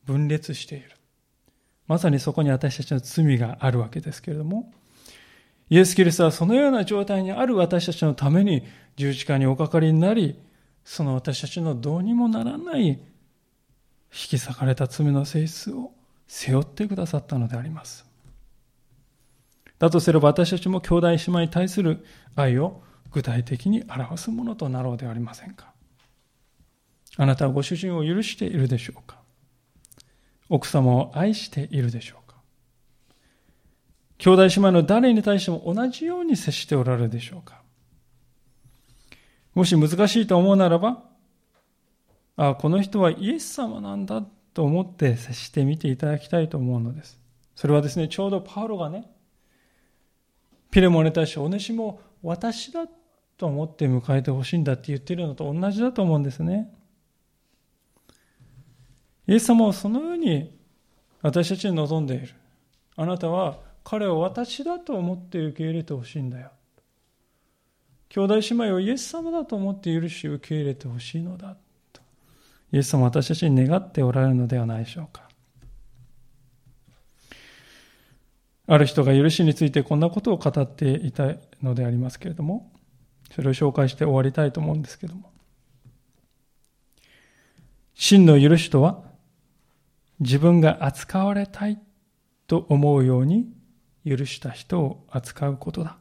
[0.04, 0.90] 分裂している。
[1.86, 4.72] まさにそこに私たちの罪があるわけですけれども、
[5.68, 8.62] イエス・キリストはそのような状態にある私たちのために
[8.96, 10.38] 十字架におかかりになり、
[10.84, 12.98] その私たちのどうにもならない引
[14.10, 15.92] き裂かれた罪の性質を
[16.28, 18.06] 背負ってくださったのであります。
[19.78, 22.04] だとすれば私たちも兄弟姉妹に対する
[22.34, 25.72] 愛を具体的に表すものとなろうではありませんか。
[27.18, 29.18] あなたはご主人を許しているでしょうか
[30.48, 32.25] 奥様を愛しているでしょうか
[34.18, 37.60] 兄弟姉妹の誰に対しても同じように接しておられるでしょうか？
[39.54, 41.02] もし難しいと思うならば、
[42.36, 44.22] ああこの人はイエス様なんだ
[44.54, 47.18] と思って接してみていただきたいと思うのです。
[47.54, 49.10] それはですね、ちょうどパウロがね、
[50.70, 52.86] ピレモンに対してお主も私だ
[53.38, 56.70] と思って迎えてほしいんだって言ってるのと同じだと思うんですね。
[59.26, 60.54] イエス様はそのように
[61.22, 62.28] 私たちに望んでいる。
[62.96, 63.58] あなたは
[63.88, 66.50] 彼を私だと思って受け入れてほしいんだよ。
[68.08, 71.56] 兄弟姉妹をイエス様だと思って許し受け入れてほしいのだ
[71.92, 72.02] と。
[72.72, 75.28] イエス様は私たちに願っておられるのではないでしょうか。
[78.66, 82.72] ある人が許しについてこんなことを語っていたのでありますけれども、
[83.30, 85.30] それを紹介して終わりたいと思うんですけども。
[87.94, 89.04] 真の許しとは、
[90.18, 91.78] 自分が扱われたい
[92.48, 93.54] と思うように
[94.06, 95.98] 許した人を扱うことだ。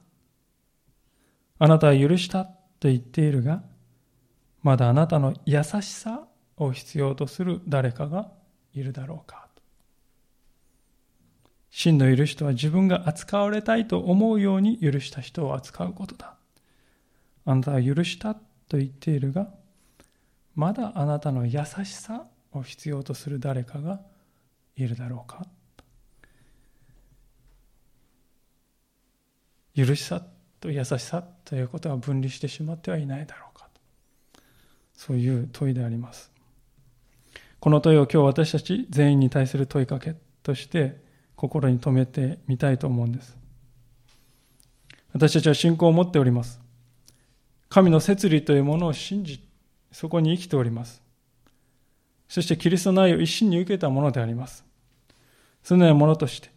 [1.57, 3.63] あなたは許したと言っているが、
[4.61, 6.27] まだあなたの優しさ
[6.57, 8.31] を必要とする誰かが
[8.73, 9.45] いるだろうか。
[11.71, 16.35] 真の許しとは自分が扱われたいと思うように許した人を扱うことだ。
[17.43, 19.49] あなたは許したと言っているが、
[20.55, 23.99] まだあなたの優しさを必要とする誰かが
[24.77, 25.45] いるだろうか
[29.75, 30.21] 許しさ
[30.61, 33.69] と優しさということが分離してしまってはいないだろうか
[34.93, 36.31] そういう問いであります。
[37.59, 41.03] この問いを今日私たち全員に対する問いかけとして
[41.35, 43.37] 心に留めてみたいと思うんです。
[45.13, 46.61] 私たちは信仰を持っております。
[47.69, 49.45] 神の摂理というものを信じ
[49.91, 51.01] そこに生きております。
[52.29, 54.63] そしてキリストの愛を一心に受けたものであります。
[55.63, 56.49] そのようなものとして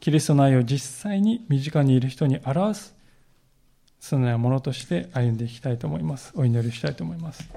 [0.00, 2.98] キリストの愛を実際に身近にいる人に表す
[4.00, 6.32] そのようなものとして歩んでいきたいと思います。
[6.36, 7.48] お祈りしたいと思います。